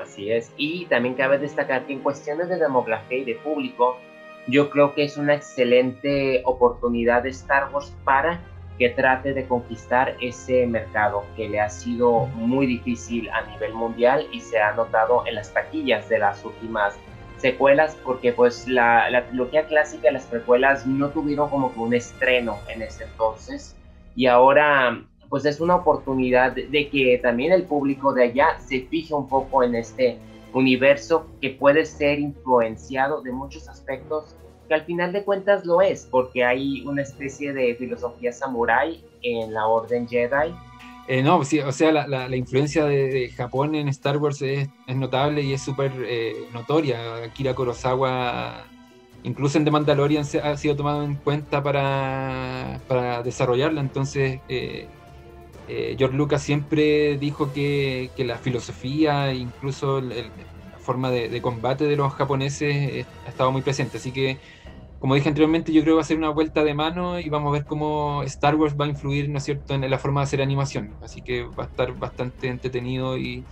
Así 0.02 0.30
es, 0.30 0.52
y 0.58 0.86
también 0.86 1.15
cabe 1.15 1.39
destacar 1.39 1.88
que 1.88 1.93
en 1.93 2.00
cuestiones 2.00 2.50
de 2.50 2.58
demografía 2.58 3.17
y 3.17 3.23
de 3.23 3.36
público, 3.36 3.97
yo 4.47 4.69
creo 4.69 4.93
que 4.93 5.03
es 5.03 5.17
una 5.17 5.36
excelente 5.36 6.41
oportunidad 6.45 7.23
de 7.23 7.29
Star 7.29 7.69
Wars 7.73 7.93
para 8.03 8.39
que 8.77 8.89
trate 8.89 9.33
de 9.33 9.45
conquistar 9.45 10.15
ese 10.21 10.67
mercado 10.67 11.25
que 11.36 11.49
le 11.49 11.60
ha 11.60 11.69
sido 11.69 12.27
muy 12.27 12.67
difícil 12.67 13.29
a 13.31 13.41
nivel 13.41 13.73
mundial 13.73 14.27
y 14.31 14.39
se 14.39 14.60
ha 14.60 14.73
notado 14.73 15.23
en 15.25 15.36
las 15.36 15.51
taquillas 15.53 16.07
de 16.10 16.19
las 16.19 16.45
últimas 16.45 16.95
secuelas 17.38 17.97
porque 18.03 18.33
pues 18.33 18.67
la, 18.67 19.10
la 19.10 19.25
trilogía 19.25 19.65
clásica, 19.65 20.12
las 20.12 20.25
precuelas 20.25 20.86
no 20.86 21.10
tuvieron 21.10 21.49
como 21.49 21.73
que 21.73 21.79
un 21.79 21.93
estreno 21.93 22.57
en 22.67 22.83
ese 22.83 23.03
entonces. 23.05 23.75
Y 24.15 24.27
ahora 24.27 25.03
pues 25.29 25.45
es 25.45 25.60
una 25.60 25.75
oportunidad 25.75 26.53
de, 26.53 26.89
que 26.89 27.19
también 27.21 27.51
el 27.51 27.63
público 27.63 28.13
de 28.13 28.23
allá 28.25 28.60
se 28.60 28.81
fije 28.81 29.13
un 29.13 29.27
poco 29.27 29.63
en 29.63 29.75
este 29.75 30.17
universo 30.58 31.28
que 31.41 31.52
puede 31.52 31.86
ser 31.86 32.20
influenciado 32.20 33.22
de 33.22 33.32
muchos 33.32 33.67
aspectos 33.70 34.36
que 34.67 34.74
al 34.74 34.84
final 34.84 35.13
de 35.13 35.24
cuentas 35.24 35.65
lo 35.65 35.82
es 35.82 36.08
porque 36.10 36.43
hay 36.43 36.86
una 36.86 37.02
especie 37.02 37.54
de 37.54 37.76
filosofía 37.76 38.34
samurai 38.34 39.02
en 39.22 39.54
la 39.54 39.67
orden 39.67 40.08
Jedi 40.08 40.54
eh, 41.10 41.24
no, 41.24 41.41
sí, 41.46 41.60
o 41.62 41.72
sea, 41.72 41.93
la, 41.93 42.36
influencia 42.36 42.84
de, 42.84 43.30
Japón 43.30 43.76
en 43.76 43.88
Star 43.88 44.17
Wars 44.17 44.41
es, 44.41 44.67
notable 44.93 45.41
y 45.41 45.54
es 45.54 45.62
súper 45.62 45.89
eh, 46.06 46.34
notoria. 46.54 47.24
Akira 47.24 47.54
Kurosawa 47.54 48.65
incluso 49.24 49.58
en 49.58 49.65
The 49.65 49.72
Mandalorian 49.72 50.26
se 50.26 50.39
ha 50.39 50.56
sido 50.58 50.76
tomado 50.76 51.04
en 51.04 51.15
cuenta 51.15 51.63
para, 51.63 52.82
para 52.88 53.24
desarrollarla. 53.24 53.80
Entonces, 53.80 54.39
eh, 54.50 54.88
eh, 55.67 55.95
George 55.97 56.15
Lucas 56.15 56.41
siempre 56.41 57.17
dijo 57.17 57.51
que, 57.53 58.10
la 58.17 58.38
filosofía, 58.38 59.34
incluso 59.34 60.01
la 60.01 60.15
forma 60.80 61.12
de, 61.12 61.41
combate 61.41 61.86
de 61.86 61.95
los 61.95 62.13
japoneses, 62.13 63.06
ha 63.25 63.30
estado 63.30 63.51
muy 63.51 63.62
presente. 63.62 63.97
Así 63.97 64.12
que 64.12 64.38
como 64.99 65.13
dije 65.13 65.30
anteriormente, 65.30 65.71
yo 65.71 65.82
creo 65.84 65.93
que 65.93 65.97
va 65.97 66.01
a 66.01 66.06
ser 66.06 66.17
una 66.17 66.30
vuelta 66.30 66.63
de 66.63 66.73
mano 66.73 67.19
y 67.19 67.30
vamos 67.30 67.49
a 67.49 67.53
ver 67.53 67.65
cómo 67.65 68.23
Star 68.23 68.56
Wars 68.56 68.75
va 68.80 68.86
a 68.86 68.88
influir, 68.88 69.30
¿no 69.30 69.38
es 69.38 69.43
cierto?, 69.43 69.75
en 69.75 69.88
la 69.88 69.99
forma 69.99 70.21
de 70.21 70.23
hacer 70.25 70.41
animación. 70.41 70.95
Así 71.03 71.21
que 71.21 71.43
va 71.43 71.65
a 71.65 71.67
estar 71.67 71.93
bastante 71.93 72.47
entretenido 72.47 73.15
y, 73.17 73.45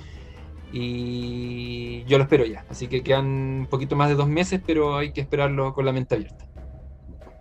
y 0.71 2.04
yo 2.06 2.17
lo 2.17 2.23
espero 2.23 2.45
ya. 2.45 2.65
Así 2.69 2.88
que 2.88 3.04
quedan 3.04 3.25
un 3.25 3.67
poquito 3.69 3.95
más 3.95 4.10
de 4.10 4.15
dos 4.15 4.28
meses, 4.28 4.60
pero 4.65 4.97
hay 4.97 5.12
que 5.12 5.21
esperarlo 5.21 5.73
con 5.73 5.86
la 5.86 5.91
mente 5.91 6.15
abierta. 6.15 6.45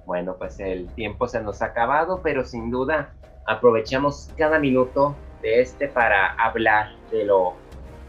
Bueno, 0.05 0.37
pues 0.39 0.61
el 0.61 0.87
tiempo 0.89 1.27
se 1.27 1.43
nos 1.43 1.63
ha 1.63 1.67
acabado, 1.67 2.21
pero 2.23 2.45
sin 2.45 2.71
duda 2.71 3.15
aprovechamos 3.47 4.31
cada 4.37 4.59
minuto 4.59 5.15
de 5.43 5.61
este 5.61 5.89
para 5.89 6.33
hablar 6.35 6.95
de 7.11 7.25
lo, 7.25 7.55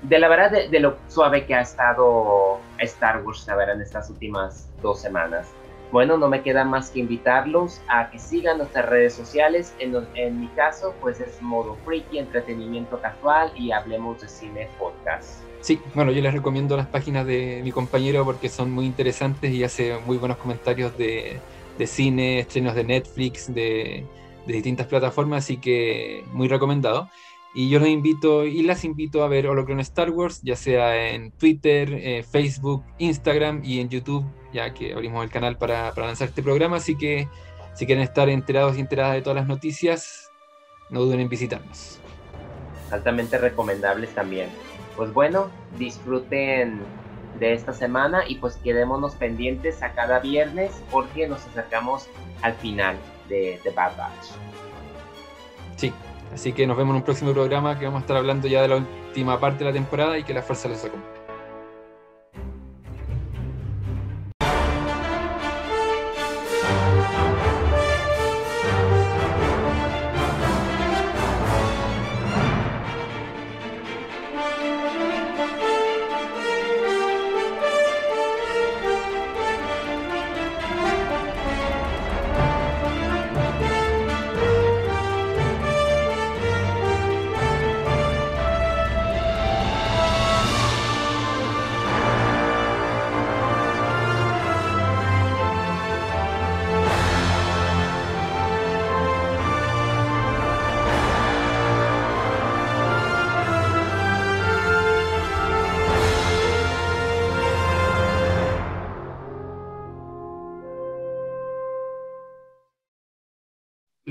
de 0.04 0.19
la 0.19 0.28
verdad, 0.28 0.52
de, 0.52 0.69
de 0.69 0.80
lo 0.80 0.98
suave 1.08 1.45
que 1.45 1.56
ha 1.56 1.62
estado 1.62 2.60
Star 2.80 3.24
Wars, 3.24 3.45
la 3.48 3.56
verdad, 3.56 3.76
en 3.76 3.82
estas 3.82 4.10
últimas 4.10 4.69
dos 4.82 5.02
semanas. 5.02 5.48
Bueno, 5.91 6.17
no 6.17 6.28
me 6.28 6.41
queda 6.41 6.65
más 6.65 6.89
que 6.89 7.00
invitarlos 7.00 7.80
a 7.88 8.10
que 8.10 8.19
sigan 8.19 8.58
nuestras 8.58 8.86
redes 8.88 9.13
sociales. 9.13 9.74
En, 9.80 9.95
en 10.15 10.39
mi 10.39 10.48
caso, 10.50 10.93
pues 11.00 11.19
es 11.19 11.41
Modo 11.41 11.78
Freaky, 11.86 12.17
Entretenimiento 12.17 13.00
Casual 13.00 13.52
y 13.56 13.71
Hablemos 13.71 14.19
de 14.21 14.28
Cine 14.28 14.67
Podcast. 14.80 15.41
Sí, 15.62 15.80
bueno, 15.93 16.12
yo 16.12 16.21
les 16.21 16.34
recomiendo 16.34 16.76
las 16.76 16.88
páginas 16.88 17.26
de 17.26 17.62
mi 17.63 17.71
compañero 17.71 18.26
porque 18.26 18.50
son 18.50 18.71
muy 18.71 18.86
interesantes 18.86 19.52
y 19.52 19.63
hace 19.63 19.98
muy 20.06 20.17
buenos 20.17 20.38
comentarios 20.38 20.98
de, 20.98 21.39
de 21.78 21.88
cine, 21.88 22.39
estrenos 22.39 22.76
de 22.76 22.84
Netflix, 22.84 23.54
de, 23.54 24.06
de 24.45 24.53
distintas 24.53 24.88
plataformas, 24.88 25.45
así 25.45 25.58
que 25.58 26.23
muy 26.31 26.47
recomendado. 26.47 27.10
Y 27.58 27.69
yo 27.69 27.79
los 27.79 27.88
invito 27.88 28.45
y 28.45 28.63
las 28.63 28.84
invito 28.84 29.23
a 29.23 29.29
ver 29.29 29.47
Holocron 29.47 29.79
Star 29.79 30.10
Wars, 30.10 30.41
ya 30.43 30.58
sea 30.58 31.10
en 31.12 31.31
Twitter, 31.31 31.89
eh, 31.93 32.23
Facebook, 32.29 32.84
Instagram 32.97 33.62
y 33.63 33.79
en 33.79 33.88
YouTube, 33.88 34.25
ya 34.51 34.73
que 34.73 34.93
abrimos 34.93 35.23
el 35.23 35.29
canal 35.29 35.58
para, 35.58 35.93
para, 35.93 36.08
lanzar 36.08 36.27
este 36.27 36.43
programa. 36.43 36.77
Así 36.77 36.97
que 36.97 37.29
si 37.73 37.86
quieren 37.86 38.03
estar 38.03 38.27
enterados 38.27 38.77
y 38.77 38.81
enteradas 38.81 39.13
de 39.13 39.21
todas 39.21 39.38
las 39.38 39.47
noticias, 39.47 40.29
no 40.89 40.99
duden 40.99 41.21
en 41.21 41.29
visitarnos. 41.29 41.99
Altamente 42.91 43.38
recomendables 43.38 44.13
también. 44.13 44.49
Pues 44.97 45.13
bueno, 45.13 45.49
disfruten 45.77 46.81
de 47.39 47.53
esta 47.53 47.71
semana 47.71 48.27
y 48.27 48.36
pues 48.36 48.58
quedémonos 48.58 49.15
pendientes 49.15 49.81
a 49.81 49.93
cada 49.93 50.19
viernes 50.19 50.73
porque 50.91 51.25
nos 51.29 51.45
acercamos 51.47 52.10
al 52.41 52.53
final 52.55 52.97
de 53.29 53.59
Bad 53.75 53.97
Batch. 53.97 54.31
Sí, 55.75 55.93
Así 56.35 56.51
que 56.51 56.67
nos 56.67 56.75
vemos 56.75 56.91
en 56.91 56.97
un 56.97 57.03
próximo 57.03 57.31
programa 57.31 57.79
que 57.79 57.85
vamos 57.85 57.99
a 57.99 58.01
estar 58.01 58.17
hablando 58.17 58.47
ya 58.49 58.61
de 58.61 58.67
la 58.67 58.75
última 58.75 59.39
parte 59.39 59.59
de 59.59 59.69
la 59.69 59.73
temporada 59.73 60.17
y 60.17 60.23
que 60.23 60.33
la 60.33 60.41
fuerza 60.41 60.67
les 60.67 60.83
acompañe. 60.83 61.14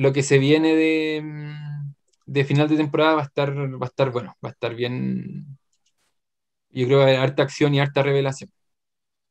Lo 0.04 0.12
que 0.12 0.22
se 0.22 0.38
viene 0.38 0.76
de, 0.76 1.54
de, 2.26 2.44
final 2.44 2.68
de 2.68 2.76
temporada 2.76 3.14
va 3.14 3.22
a 3.22 3.24
estar, 3.24 3.50
va 3.56 3.86
a 3.86 3.88
estar 3.88 4.10
bueno, 4.10 4.36
va 4.44 4.50
a 4.50 4.52
estar 4.52 4.74
bien. 4.74 5.58
Yo 6.68 6.86
creo 6.86 7.06
que 7.06 7.16
harta 7.16 7.42
acción 7.42 7.74
y 7.74 7.80
harta 7.80 8.02
revelación. 8.02 8.50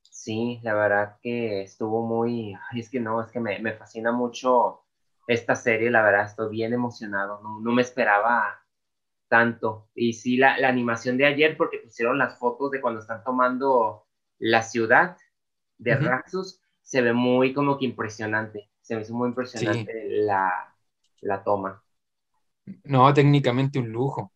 Sí, 0.02 0.60
la 0.64 0.74
verdad 0.74 1.18
que 1.22 1.62
estuvo 1.62 2.08
muy. 2.08 2.56
Es 2.76 2.90
que 2.90 3.00
no, 3.00 3.22
es 3.22 3.32
que 3.32 3.40
me, 3.40 3.60
me 3.60 3.74
fascina 3.74 4.12
mucho 4.12 4.86
esta 5.28 5.56
serie, 5.56 5.92
la 5.92 6.02
verdad, 6.02 6.26
estoy 6.26 6.50
bien 6.50 6.74
emocionado. 6.74 7.40
No, 7.44 7.60
no 7.60 7.72
me 7.72 7.84
esperaba 7.84 8.60
tanto. 9.28 9.90
Y 9.94 10.14
sí, 10.14 10.38
la, 10.38 10.58
la, 10.58 10.70
animación 10.70 11.18
de 11.18 11.28
ayer, 11.28 11.56
porque 11.56 11.80
pusieron 11.80 12.18
las 12.18 12.40
fotos 12.40 12.72
de 12.72 12.82
cuando 12.82 13.02
están 13.02 13.24
tomando 13.24 14.08
la 14.40 14.64
ciudad 14.64 15.18
de 15.78 15.94
uh 15.94 15.98
-huh. 15.98 16.08
Raxus, 16.08 16.62
se 16.82 17.02
ve 17.02 17.14
muy 17.14 17.54
como 17.54 17.78
que 17.78 17.86
impresionante 17.86 18.73
se 18.84 18.96
me 18.96 19.02
hizo 19.04 19.16
muy 19.16 19.30
impresionante 19.30 19.90
sí. 19.90 19.90
la, 20.10 20.76
la, 21.22 21.44
toma. 21.44 21.84
No, 22.86 23.14
técnicamente 23.14 23.80
un 23.80 23.90
lujo. 23.92 24.32